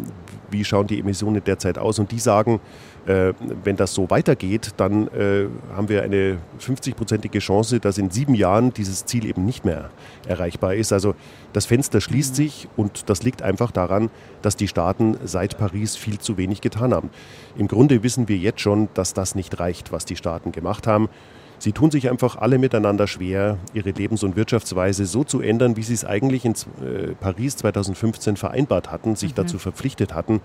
wie 0.55 0.63
schauen 0.63 0.87
die 0.87 0.99
Emissionen 0.99 1.43
derzeit 1.43 1.77
aus 1.77 1.99
und 1.99 2.11
die 2.11 2.19
sagen, 2.19 2.61
äh, 3.05 3.33
wenn 3.63 3.75
das 3.75 3.93
so 3.93 4.09
weitergeht, 4.09 4.71
dann 4.77 5.07
äh, 5.09 5.47
haben 5.75 5.89
wir 5.89 6.03
eine 6.03 6.37
50-prozentige 6.59 7.39
Chance, 7.39 7.79
dass 7.81 7.97
in 7.97 8.09
sieben 8.09 8.33
Jahren 8.35 8.73
dieses 8.73 9.05
Ziel 9.05 9.25
eben 9.25 9.45
nicht 9.45 9.65
mehr 9.65 9.89
erreichbar 10.27 10.73
ist. 10.75 10.93
Also 10.93 11.13
das 11.51 11.65
Fenster 11.65 11.99
schließt 11.99 12.31
mhm. 12.31 12.35
sich 12.35 12.67
und 12.77 13.09
das 13.09 13.23
liegt 13.23 13.41
einfach 13.41 13.71
daran, 13.71 14.09
dass 14.41 14.55
die 14.55 14.69
Staaten 14.69 15.17
seit 15.25 15.57
Paris 15.57 15.97
viel 15.97 16.19
zu 16.19 16.37
wenig 16.37 16.61
getan 16.61 16.93
haben. 16.93 17.09
Im 17.57 17.67
Grunde 17.67 18.01
wissen 18.01 18.29
wir 18.29 18.37
jetzt 18.37 18.61
schon, 18.61 18.87
dass 18.93 19.13
das 19.13 19.35
nicht 19.35 19.59
reicht, 19.59 19.91
was 19.91 20.05
die 20.05 20.15
Staaten 20.15 20.53
gemacht 20.53 20.87
haben. 20.87 21.09
Sie 21.65 21.71
tun 21.71 21.89
sich 21.89 22.11
einfach 22.11 22.35
alle 22.35 22.59
miteinander 22.59 23.07
schwer, 23.07 23.57
ihre 23.73 23.89
Lebens- 23.89 24.21
und 24.21 24.35
Wirtschaftsweise 24.35 25.07
so 25.07 25.23
zu 25.23 25.41
ändern, 25.41 25.75
wie 25.75 25.81
sie 25.81 25.95
es 25.95 26.05
eigentlich 26.05 26.45
in 26.45 26.51
äh, 26.51 27.15
Paris 27.19 27.57
2015 27.57 28.37
vereinbart 28.37 28.91
hatten, 28.91 29.15
sich 29.15 29.31
mhm. 29.31 29.37
dazu 29.37 29.57
verpflichtet 29.57 30.13
hatten. 30.13 30.41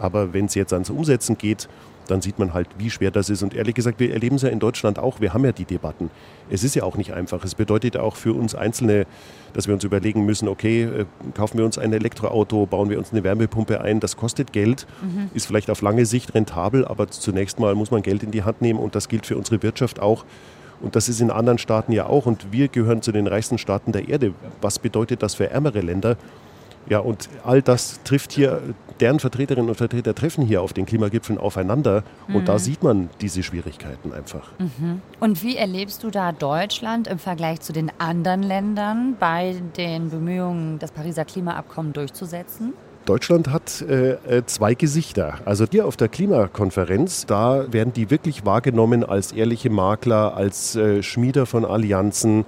Aber 0.00 0.32
wenn 0.32 0.46
es 0.46 0.56
jetzt 0.56 0.72
ans 0.72 0.90
Umsetzen 0.90 1.38
geht, 1.38 1.68
dann 2.08 2.20
sieht 2.20 2.40
man 2.40 2.52
halt, 2.52 2.66
wie 2.78 2.90
schwer 2.90 3.12
das 3.12 3.30
ist. 3.30 3.44
Und 3.44 3.54
ehrlich 3.54 3.76
gesagt, 3.76 4.00
wir 4.00 4.12
erleben 4.12 4.36
es 4.36 4.42
ja 4.42 4.48
in 4.48 4.58
Deutschland 4.58 4.98
auch. 4.98 5.20
Wir 5.20 5.32
haben 5.32 5.44
ja 5.44 5.52
die 5.52 5.66
Debatten. 5.66 6.10
Es 6.50 6.64
ist 6.64 6.74
ja 6.74 6.82
auch 6.82 6.96
nicht 6.96 7.12
einfach. 7.12 7.44
Es 7.44 7.54
bedeutet 7.54 7.96
auch 7.96 8.16
für 8.16 8.34
uns 8.34 8.56
Einzelne, 8.56 9.06
dass 9.52 9.68
wir 9.68 9.74
uns 9.74 9.84
überlegen 9.84 10.26
müssen, 10.26 10.48
okay, 10.48 10.82
äh, 10.82 11.04
kaufen 11.34 11.58
wir 11.58 11.64
uns 11.64 11.78
ein 11.78 11.92
Elektroauto, 11.92 12.66
bauen 12.66 12.90
wir 12.90 12.98
uns 12.98 13.12
eine 13.12 13.22
Wärmepumpe 13.22 13.82
ein. 13.82 14.00
Das 14.00 14.16
kostet 14.16 14.52
Geld, 14.52 14.88
mhm. 15.00 15.30
ist 15.32 15.46
vielleicht 15.46 15.70
auf 15.70 15.80
lange 15.80 16.06
Sicht 16.06 16.34
rentabel, 16.34 16.84
aber 16.84 17.06
zunächst 17.08 17.60
mal 17.60 17.76
muss 17.76 17.92
man 17.92 18.02
Geld 18.02 18.24
in 18.24 18.32
die 18.32 18.42
Hand 18.42 18.62
nehmen 18.62 18.80
und 18.80 18.96
das 18.96 19.06
gilt 19.08 19.26
für 19.26 19.36
unsere 19.36 19.62
Wirtschaft 19.62 20.00
auch. 20.00 20.24
Und 20.80 20.96
das 20.96 21.08
ist 21.08 21.20
in 21.20 21.30
anderen 21.30 21.58
Staaten 21.58 21.92
ja 21.92 22.06
auch. 22.06 22.26
Und 22.26 22.52
wir 22.52 22.68
gehören 22.68 23.02
zu 23.02 23.12
den 23.12 23.26
reichsten 23.26 23.58
Staaten 23.58 23.92
der 23.92 24.08
Erde. 24.08 24.34
Was 24.60 24.78
bedeutet 24.78 25.22
das 25.22 25.34
für 25.34 25.50
ärmere 25.50 25.80
Länder? 25.80 26.16
Ja, 26.88 27.00
und 27.00 27.28
all 27.44 27.62
das 27.62 28.00
trifft 28.04 28.32
hier, 28.32 28.62
deren 29.00 29.18
Vertreterinnen 29.18 29.68
und 29.68 29.74
Vertreter 29.74 30.14
treffen 30.14 30.44
hier 30.44 30.62
auf 30.62 30.72
den 30.72 30.86
Klimagipfeln 30.86 31.38
aufeinander. 31.38 32.04
Und 32.28 32.42
mhm. 32.42 32.44
da 32.44 32.58
sieht 32.58 32.82
man 32.82 33.10
diese 33.20 33.42
Schwierigkeiten 33.42 34.12
einfach. 34.12 34.52
Mhm. 34.58 35.02
Und 35.18 35.42
wie 35.42 35.56
erlebst 35.56 36.04
du 36.04 36.10
da 36.10 36.32
Deutschland 36.32 37.08
im 37.08 37.18
Vergleich 37.18 37.60
zu 37.60 37.72
den 37.72 37.90
anderen 37.98 38.42
Ländern 38.42 39.16
bei 39.18 39.56
den 39.76 40.10
Bemühungen, 40.10 40.78
das 40.78 40.92
Pariser 40.92 41.24
Klimaabkommen 41.24 41.92
durchzusetzen? 41.92 42.72
Deutschland 43.06 43.48
hat 43.48 43.82
äh, 43.82 44.14
äh 44.28 44.44
zwei 44.46 44.74
Gesichter. 44.74 45.38
Also 45.44 45.64
hier 45.70 45.86
auf 45.86 45.96
der 45.96 46.08
Klimakonferenz, 46.08 47.24
da 47.24 47.72
werden 47.72 47.92
die 47.92 48.10
wirklich 48.10 48.44
wahrgenommen 48.44 49.04
als 49.04 49.32
ehrliche 49.32 49.70
Makler, 49.70 50.36
als 50.36 50.76
äh, 50.76 51.02
Schmieder 51.02 51.46
von 51.46 51.64
Allianzen, 51.64 52.44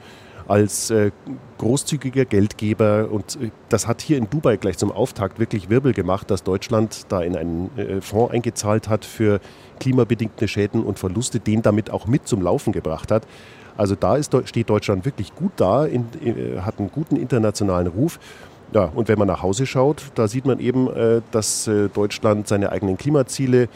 als 0.49 0.90
äh, 0.90 1.12
großzügiger 1.59 2.25
Geldgeber. 2.25 3.09
Und 3.11 3.38
äh, 3.40 3.51
das 3.68 3.87
hat 3.87 4.01
hier 4.03 4.18
in 4.18 4.29
Dubai 4.29 4.57
gleich 4.57 4.79
zum 4.79 4.90
Auftakt 4.90 5.38
wirklich 5.38 5.71
Wirbel 5.71 5.92
gemacht, 5.92 6.31
dass 6.31 6.42
Deutschland 6.42 7.07
da 7.09 7.23
in 7.23 7.37
einen 7.37 7.71
äh, 7.79 8.01
Fonds 8.01 8.35
eingezahlt 8.35 8.88
hat 8.88 9.05
für 9.05 9.40
klimabedingte 9.79 10.49
Schäden 10.49 10.83
und 10.83 10.99
Verluste, 10.99 11.38
den 11.38 11.62
damit 11.62 11.90
auch 11.90 12.07
mit 12.07 12.27
zum 12.27 12.42
Laufen 12.42 12.73
gebracht 12.73 13.12
hat. 13.12 13.27
Also 13.77 13.94
da 13.94 14.16
ist, 14.16 14.37
steht 14.49 14.68
Deutschland 14.71 15.05
wirklich 15.05 15.37
gut 15.37 15.53
da, 15.55 15.87
in, 15.87 16.07
in, 16.21 16.66
hat 16.66 16.81
einen 16.81 16.90
guten 16.90 17.14
internationalen 17.14 17.87
Ruf. 17.87 18.18
Ja, 18.73 18.91
und 18.95 19.09
wenn 19.09 19.19
man 19.19 19.29
nach 19.29 19.43
Hause 19.43 19.65
schaut, 19.67 20.03
da 20.15 20.29
sieht 20.29 20.45
man 20.45 20.61
eben, 20.61 20.89
dass 21.31 21.71
Deutschland 21.95 22.49
seine 22.49 22.71
eigenen 22.71 22.99
Klimaziele 22.99 23.69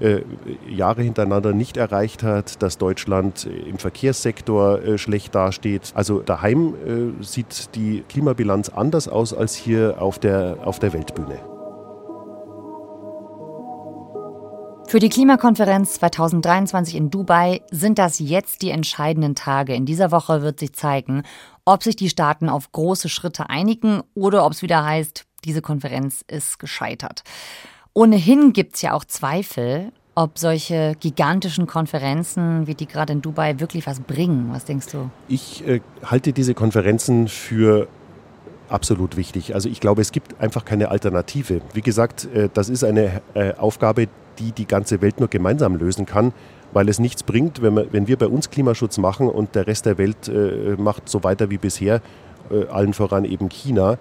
äh, 0.00 0.22
Jahre 0.68 1.02
hintereinander 1.02 1.52
nicht 1.52 1.76
erreicht 1.76 2.22
hat, 2.22 2.62
dass 2.62 2.78
Deutschland 2.78 3.46
im 3.46 3.78
Verkehrssektor 3.78 4.80
äh, 4.80 4.96
schlecht 4.96 5.34
dasteht. 5.34 5.90
Also 5.94 6.20
daheim 6.20 6.74
äh, 6.74 7.24
sieht 7.24 7.74
die 7.74 8.04
Klimabilanz 8.08 8.68
anders 8.68 9.08
aus 9.08 9.34
als 9.34 9.56
hier 9.56 10.00
auf 10.00 10.20
der, 10.20 10.58
auf 10.64 10.78
der 10.78 10.92
Weltbühne. 10.92 11.40
Für 14.86 15.00
die 15.00 15.10
Klimakonferenz 15.10 15.94
2023 15.94 16.94
in 16.94 17.10
Dubai 17.10 17.60
sind 17.70 17.98
das 17.98 18.20
jetzt 18.20 18.62
die 18.62 18.70
entscheidenden 18.70 19.34
Tage. 19.34 19.74
In 19.74 19.84
dieser 19.84 20.12
Woche 20.12 20.42
wird 20.42 20.60
sich 20.60 20.72
zeigen, 20.72 21.24
ob 21.68 21.82
sich 21.82 21.96
die 21.96 22.08
Staaten 22.08 22.48
auf 22.48 22.72
große 22.72 23.08
Schritte 23.10 23.50
einigen 23.50 24.02
oder 24.14 24.46
ob 24.46 24.52
es 24.52 24.62
wieder 24.62 24.84
heißt, 24.84 25.26
diese 25.44 25.60
Konferenz 25.60 26.24
ist 26.26 26.58
gescheitert. 26.58 27.22
Ohnehin 27.92 28.52
gibt 28.52 28.76
es 28.76 28.82
ja 28.82 28.94
auch 28.94 29.04
Zweifel, 29.04 29.92
ob 30.14 30.38
solche 30.38 30.96
gigantischen 30.98 31.66
Konferenzen 31.66 32.66
wie 32.66 32.74
die 32.74 32.86
gerade 32.86 33.12
in 33.12 33.22
Dubai 33.22 33.60
wirklich 33.60 33.86
was 33.86 34.00
bringen. 34.00 34.48
Was 34.50 34.64
denkst 34.64 34.86
du? 34.92 35.10
Ich 35.28 35.66
äh, 35.66 35.80
halte 36.02 36.32
diese 36.32 36.54
Konferenzen 36.54 37.28
für 37.28 37.86
absolut 38.68 39.16
wichtig. 39.16 39.54
Also 39.54 39.68
ich 39.68 39.80
glaube, 39.80 40.00
es 40.00 40.10
gibt 40.10 40.40
einfach 40.40 40.64
keine 40.64 40.90
Alternative. 40.90 41.60
Wie 41.74 41.82
gesagt, 41.82 42.24
äh, 42.34 42.48
das 42.52 42.68
ist 42.70 42.82
eine 42.82 43.20
äh, 43.34 43.54
Aufgabe, 43.54 44.08
die 44.38 44.52
die 44.52 44.66
ganze 44.66 45.00
Welt 45.00 45.20
nur 45.20 45.28
gemeinsam 45.28 45.76
lösen 45.76 46.06
kann, 46.06 46.32
weil 46.72 46.88
es 46.88 46.98
nichts 46.98 47.22
bringt, 47.22 47.62
wenn, 47.62 47.74
wir, 47.74 47.92
wenn 47.92 48.08
wir 48.08 48.16
bei 48.16 48.26
uns 48.26 48.50
Klimaschutz 48.50 48.98
machen 48.98 49.28
und 49.28 49.54
der 49.54 49.66
Rest 49.66 49.86
der 49.86 49.98
Welt 49.98 50.28
äh, 50.28 50.76
macht 50.76 51.08
so 51.08 51.24
weiter 51.24 51.50
wie 51.50 51.58
bisher, 51.58 52.00
äh, 52.50 52.66
allen 52.66 52.94
voran 52.94 53.24
eben 53.24 53.48
China. 53.48 53.98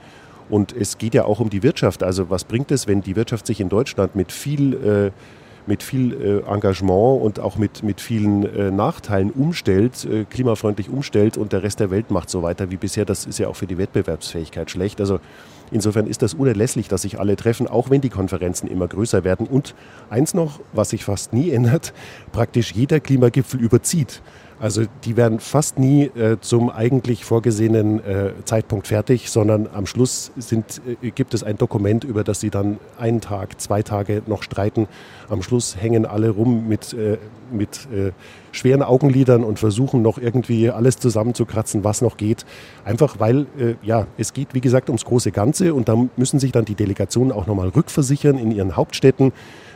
Und 0.50 0.73
es 0.73 0.97
geht 0.97 1.13
ja 1.13 1.26
auch 1.26 1.39
um 1.39 1.50
die 1.50 1.63
Wirtschaft. 1.63 2.04
Also 2.04 2.30
was 2.30 2.45
bringt 2.45 2.71
es, 2.71 2.88
wenn 2.88 3.02
die 3.02 3.15
Wirtschaft 3.15 3.45
sich 3.45 3.60
in 3.60 3.69
Deutschland 3.69 4.15
mit 4.15 4.32
viel, 4.32 4.73
äh, 4.73 5.12
mit 5.65 5.84
viel 5.84 6.13
äh, 6.13 6.50
Engagement 6.50 7.21
und 7.21 7.39
auch 7.39 7.58
mit, 7.58 7.84
mit 7.84 8.00
vielen 8.00 8.43
äh, 8.43 8.71
Nachteilen 8.71 9.32
umstellt, 9.32 10.06
äh, 10.06 10.23
klimafreundlich 10.23 10.89
umstellt 10.89 11.38
und 11.38 11.52
der 11.52 11.63
Rest 11.63 11.82
der 11.82 11.91
Welt 11.91 12.12
macht 12.12 12.30
so 12.30 12.43
weiter 12.43 12.71
wie 12.71 12.78
bisher? 12.78 13.04
Das 13.04 13.26
ist 13.26 13.39
ja 13.39 13.50
auch 13.50 13.56
für 13.58 13.67
die 13.67 13.78
Wettbewerbsfähigkeit 13.78 14.71
schlecht. 14.71 15.02
Also 15.02 15.19
insofern 15.71 16.08
ist 16.08 16.21
das 16.21 16.34
unerlässlich, 16.34 16.88
dass 16.88 17.03
sich 17.03 17.19
alle 17.19 17.36
treffen, 17.36 17.67
auch 17.67 17.89
wenn 17.89 18.01
die 18.01 18.10
Konferenzen 18.10 18.67
immer 18.67 18.88
größer 18.88 19.23
werden. 19.23 19.47
Und 19.47 19.75
eins 20.10 20.34
noch, 20.34 20.60
was 20.73 20.89
sich 20.89 21.03
fast 21.03 21.34
nie 21.34 21.51
ändert, 21.51 21.93
praktisch 22.32 22.73
jeder 22.73 22.99
Klimagipfel 22.99 23.60
überzieht. 23.60 24.21
Also 24.60 24.86
die 25.06 25.15
werden 25.17 25.39
fast 25.39 25.78
nie 25.78 26.06
äh, 26.06 26.38
zum 26.41 26.72
eigentlich 26.72 27.26
vorgesehenen 27.26 28.04
äh, 28.04 28.32
Zeitpunkt 28.43 28.88
fertig, 28.88 29.30
sondern 29.30 29.67
am 29.72 29.86
Schluss 29.86 30.32
sind, 30.36 30.82
äh, 31.02 31.12
gibt 31.12 31.36
es 31.36 31.43
ein 31.43 31.58
Dokument, 31.58 32.04
über 32.04 32.24
das 32.24 32.39
sie 32.39 32.50
dann 32.50 32.80
einen 32.98 33.22
Tag, 33.22 33.62
zwei 33.62 33.84
Tage 33.84 34.24
noch 34.26 34.41
streiten. 34.41 34.88
Am 35.30 35.43
Schluss 35.43 35.78
hängen 35.80 36.08
alle 36.08 36.32
rum 36.32 36.67
mit, 36.67 36.93
äh, 36.93 37.17
mit 37.52 37.88
äh, 37.93 38.13
schweren 38.52 38.82
Augenlidern 38.82 39.43
und 39.43 39.60
versuchen 39.60 40.02
noch 40.02 40.17
irgendwie 40.17 40.72
alles 40.72 40.98
zusammenzukratzen, 40.98 41.84
was 41.84 42.02
noch 42.02 42.17
geht. 42.17 42.43
Einfach 42.84 43.20
weil, 43.20 43.46
äh, 43.60 43.76
ja, 43.84 44.08
es 44.17 44.34
geht 44.34 44.56
wie 44.56 44.62
gesagt 44.62 44.89
ums 44.89 45.06
große 45.06 45.32
Ganze 45.32 45.76
und 45.76 45.88
da 45.88 45.96
müssen 46.15 46.39
sich 46.39 46.52
dann 46.52 46.65
die 46.65 46.76
Delegationen 46.76 47.32
auch 47.32 47.46
nochmal 47.46 47.70
rückversichern 47.70 48.39
in 48.39 48.50
ihren 48.50 48.76
Hauptstädten. 48.76 49.34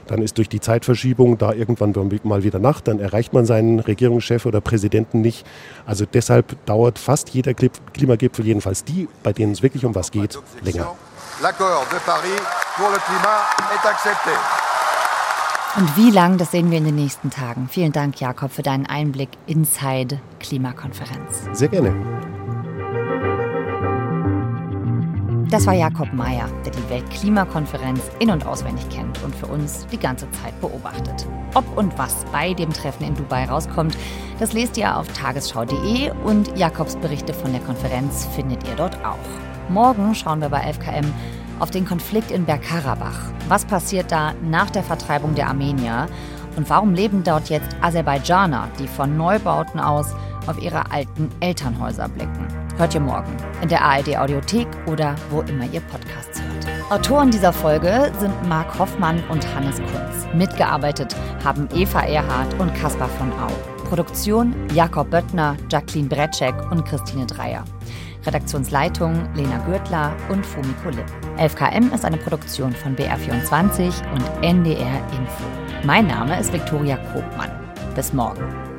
Dann 0.08 0.22
ist 0.22 0.38
durch 0.38 0.50
die 0.50 0.60
Zeitverschiebung 0.60 1.38
da 1.38 1.54
irgendwann 1.54 1.94
mal 2.24 2.44
wieder 2.44 2.60
Nacht, 2.60 2.88
dann 2.88 3.00
erreicht 3.00 3.34
man 3.34 3.46
seinen 3.46 3.80
Regierungschef 3.80 4.46
oder 4.46 4.62
Präsidenten 4.62 5.22
nicht. 5.22 5.46
Also 5.86 6.06
deshalb 6.12 6.66
dauert 6.66 7.00
fast 7.00 7.30
jeder 7.30 7.54
Klimagipfel, 7.54 8.46
jedenfalls 8.46 8.84
die, 8.84 9.08
bei 9.24 9.34
denen 9.34 9.54
es 9.54 9.64
wirklich 9.64 9.86
um 9.86 9.96
was 9.96 10.12
geht, 10.12 10.38
länger. 10.64 10.96
L'accord 11.42 11.90
de 11.92 12.00
Paris 12.06 12.40
pour 12.78 12.90
le 12.92 13.00
climat 13.00 13.48
est 13.74 13.86
accepté. 13.86 14.32
Und 15.78 15.96
wie 15.96 16.12
lang, 16.12 16.38
das 16.38 16.52
sehen 16.52 16.70
wir 16.70 16.78
in 16.78 16.84
den 16.84 16.96
nächsten 16.96 17.30
Tagen. 17.30 17.70
Vielen 17.72 17.94
Dank, 17.94 18.20
Jakob, 18.20 18.52
für 18.52 18.62
deinen 18.62 18.86
Einblick 18.86 19.30
inside 19.48 20.20
Klimakonferenz. 20.40 21.48
Sehr 21.54 21.70
gerne. 21.70 21.96
Das 25.52 25.68
war 25.68 25.74
Jakob 25.74 26.14
Mayer, 26.14 26.48
der 26.64 26.72
die 26.72 26.90
Weltklimakonferenz 26.90 28.00
in- 28.20 28.32
und 28.32 28.48
auswendig 28.48 28.88
kennt 28.88 29.22
und 29.22 29.36
für 29.36 29.48
uns 29.48 29.86
die 29.88 29.98
ganze 29.98 30.32
Zeit 30.32 30.58
beobachtet. 30.62 31.28
Ob 31.56 31.78
und 31.78 31.98
was 31.98 32.24
bei 32.32 32.54
dem 32.54 32.72
Treffen 32.72 33.04
in 33.04 33.16
Dubai 33.16 33.44
rauskommt, 33.44 33.98
das 34.40 34.54
lest 34.54 34.78
ihr 34.78 34.96
auf 34.96 35.10
tagesschau.de 35.10 36.12
und 36.24 36.58
Jakobs 36.58 36.96
Berichte 36.96 37.34
von 37.34 37.52
der 37.52 37.60
Konferenz 37.60 38.28
findet 38.34 38.66
ihr 38.66 38.76
dort 38.78 38.96
auch. 39.04 39.18
Morgen 39.68 40.16
schauen 40.16 40.40
wir 40.40 40.48
bei 40.48 40.72
FKM 40.72 41.14
auf 41.60 41.70
den 41.70 41.86
Konflikt 41.86 42.32
in 42.32 42.46
Bergkarabach. 42.46 43.20
Was 43.50 43.66
passiert 43.66 44.10
da 44.10 44.34
nach 44.42 44.70
der 44.70 44.84
Vertreibung 44.84 45.36
der 45.36 45.50
Armenier? 45.50 46.08
Und 46.56 46.70
warum 46.70 46.94
leben 46.94 47.26
dort 47.26 47.50
jetzt 47.50 47.76
Aserbaidschaner, 47.82 48.70
die 48.80 48.88
von 48.88 49.18
Neubauten 49.18 49.82
aus 49.82 50.16
auf 50.48 50.62
ihre 50.62 50.90
alten 50.92 51.28
Elternhäuser 51.42 52.08
blicken? 52.08 52.61
Hört 52.78 52.94
ihr 52.94 53.02
morgen 53.02 53.36
in 53.62 53.70
der 53.70 53.84
ARD 53.84 54.18
Audiothek 54.18 54.68
oder 54.88 55.16
wo 55.30 55.42
immer 55.42 55.66
ihr 55.66 55.82
Podcasts 55.82 56.42
hört. 56.42 56.92
Autoren 56.92 57.32
dieser 57.32 57.54
Folge 57.54 58.12
sind 58.20 58.34
Marc 58.48 58.78
Hoffmann 58.78 59.24
und 59.30 59.46
Hannes 59.56 59.78
Kunz. 59.78 60.28
Mitgearbeitet 60.34 61.16
haben 61.44 61.68
Eva 61.74 62.02
Erhardt 62.02 62.54
und 62.60 62.74
Caspar 62.76 63.08
von 63.10 63.32
Au. 63.34 63.48
Produktion 63.88 64.56
Jakob 64.74 65.10
Böttner, 65.10 65.56
Jacqueline 65.70 66.08
Bretschek 66.08 66.56
und 66.72 66.86
Christine 66.86 67.26
Dreier. 67.26 67.64
Redaktionsleitung 68.26 69.28
Lena 69.36 69.58
Gürtler 69.66 70.14
und 70.30 70.46
Fumiko 70.46 70.90
Lipp. 70.90 71.06
11KM 71.38 71.94
ist 71.94 72.06
eine 72.06 72.18
Produktion 72.18 72.72
von 72.74 72.96
BR24 72.96 73.92
und 74.14 74.44
NDR 74.44 74.98
Info. 75.12 75.44
Mein 75.84 76.08
Name 76.08 76.40
ist 76.40 76.54
Viktoria 76.54 76.98
Kobmann. 77.14 77.52
Bis 77.96 78.14
morgen. 78.14 78.71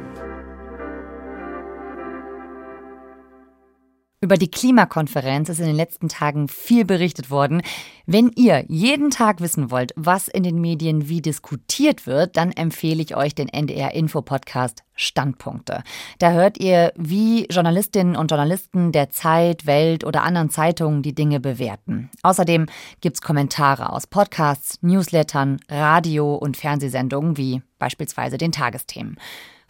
Über 4.23 4.37
die 4.37 4.53
Klimakonferenz 4.53 5.49
ist 5.49 5.59
in 5.59 5.67
den 5.67 5.75
letzten 5.75 6.09
Tagen 6.09 6.47
viel 6.47 6.85
berichtet 6.85 7.29
worden. 7.29 7.61
Wenn 8.07 8.31
ihr 8.37 8.65
jeden 8.69 9.11
Tag 9.11 9.41
wissen 9.41 9.73
wollt, 9.73 9.93
was 9.97 10.29
in 10.29 10.45
den 10.45 10.61
Medien 10.61 11.09
wie 11.09 11.21
diskutiert 11.21 12.07
wird, 12.07 12.37
dann 12.37 12.53
empfehle 12.53 13.03
ich 13.03 13.17
euch 13.17 13.35
den 13.35 13.49
NDR 13.49 13.95
Info 13.95 14.23
Podcast 14.23 14.85
Standpunkte. 14.95 15.83
Da 16.21 16.31
hört 16.31 16.61
ihr, 16.61 16.93
wie 16.97 17.47
Journalistinnen 17.47 18.15
und 18.15 18.31
Journalisten 18.31 18.93
der 18.93 19.11
Zeit, 19.11 19.67
Welt 19.67 20.05
oder 20.05 20.23
anderen 20.23 20.51
Zeitungen 20.51 21.03
die 21.03 21.17
Dinge 21.17 21.41
bewerten. 21.41 22.09
Außerdem 22.23 22.67
gibt's 23.01 23.23
Kommentare 23.23 23.91
aus 23.91 24.07
Podcasts, 24.07 24.79
Newslettern, 24.83 25.59
Radio 25.69 26.37
und 26.37 26.57
Fernsehsendungen 26.57 27.37
wie 27.37 27.61
beispielsweise 27.81 28.39
den 28.39 28.53
Tagesthemen. 28.53 29.17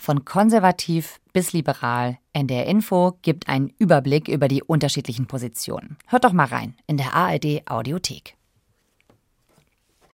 Von 0.03 0.25
konservativ 0.25 1.21
bis 1.33 1.53
liberal, 1.53 2.19
NDR 2.33 2.67
Info 2.67 3.19
gibt 3.23 3.49
einen 3.49 3.73
Überblick 3.79 4.27
über 4.27 4.49
die 4.49 4.61
unterschiedlichen 4.61 5.29
Positionen. 5.29 5.97
Hört 6.09 6.25
doch 6.25 6.33
mal 6.33 6.49
rein 6.49 6.75
in 6.89 6.97
der 6.97 7.15
ARD 7.15 7.63
Audiothek. 7.67 8.35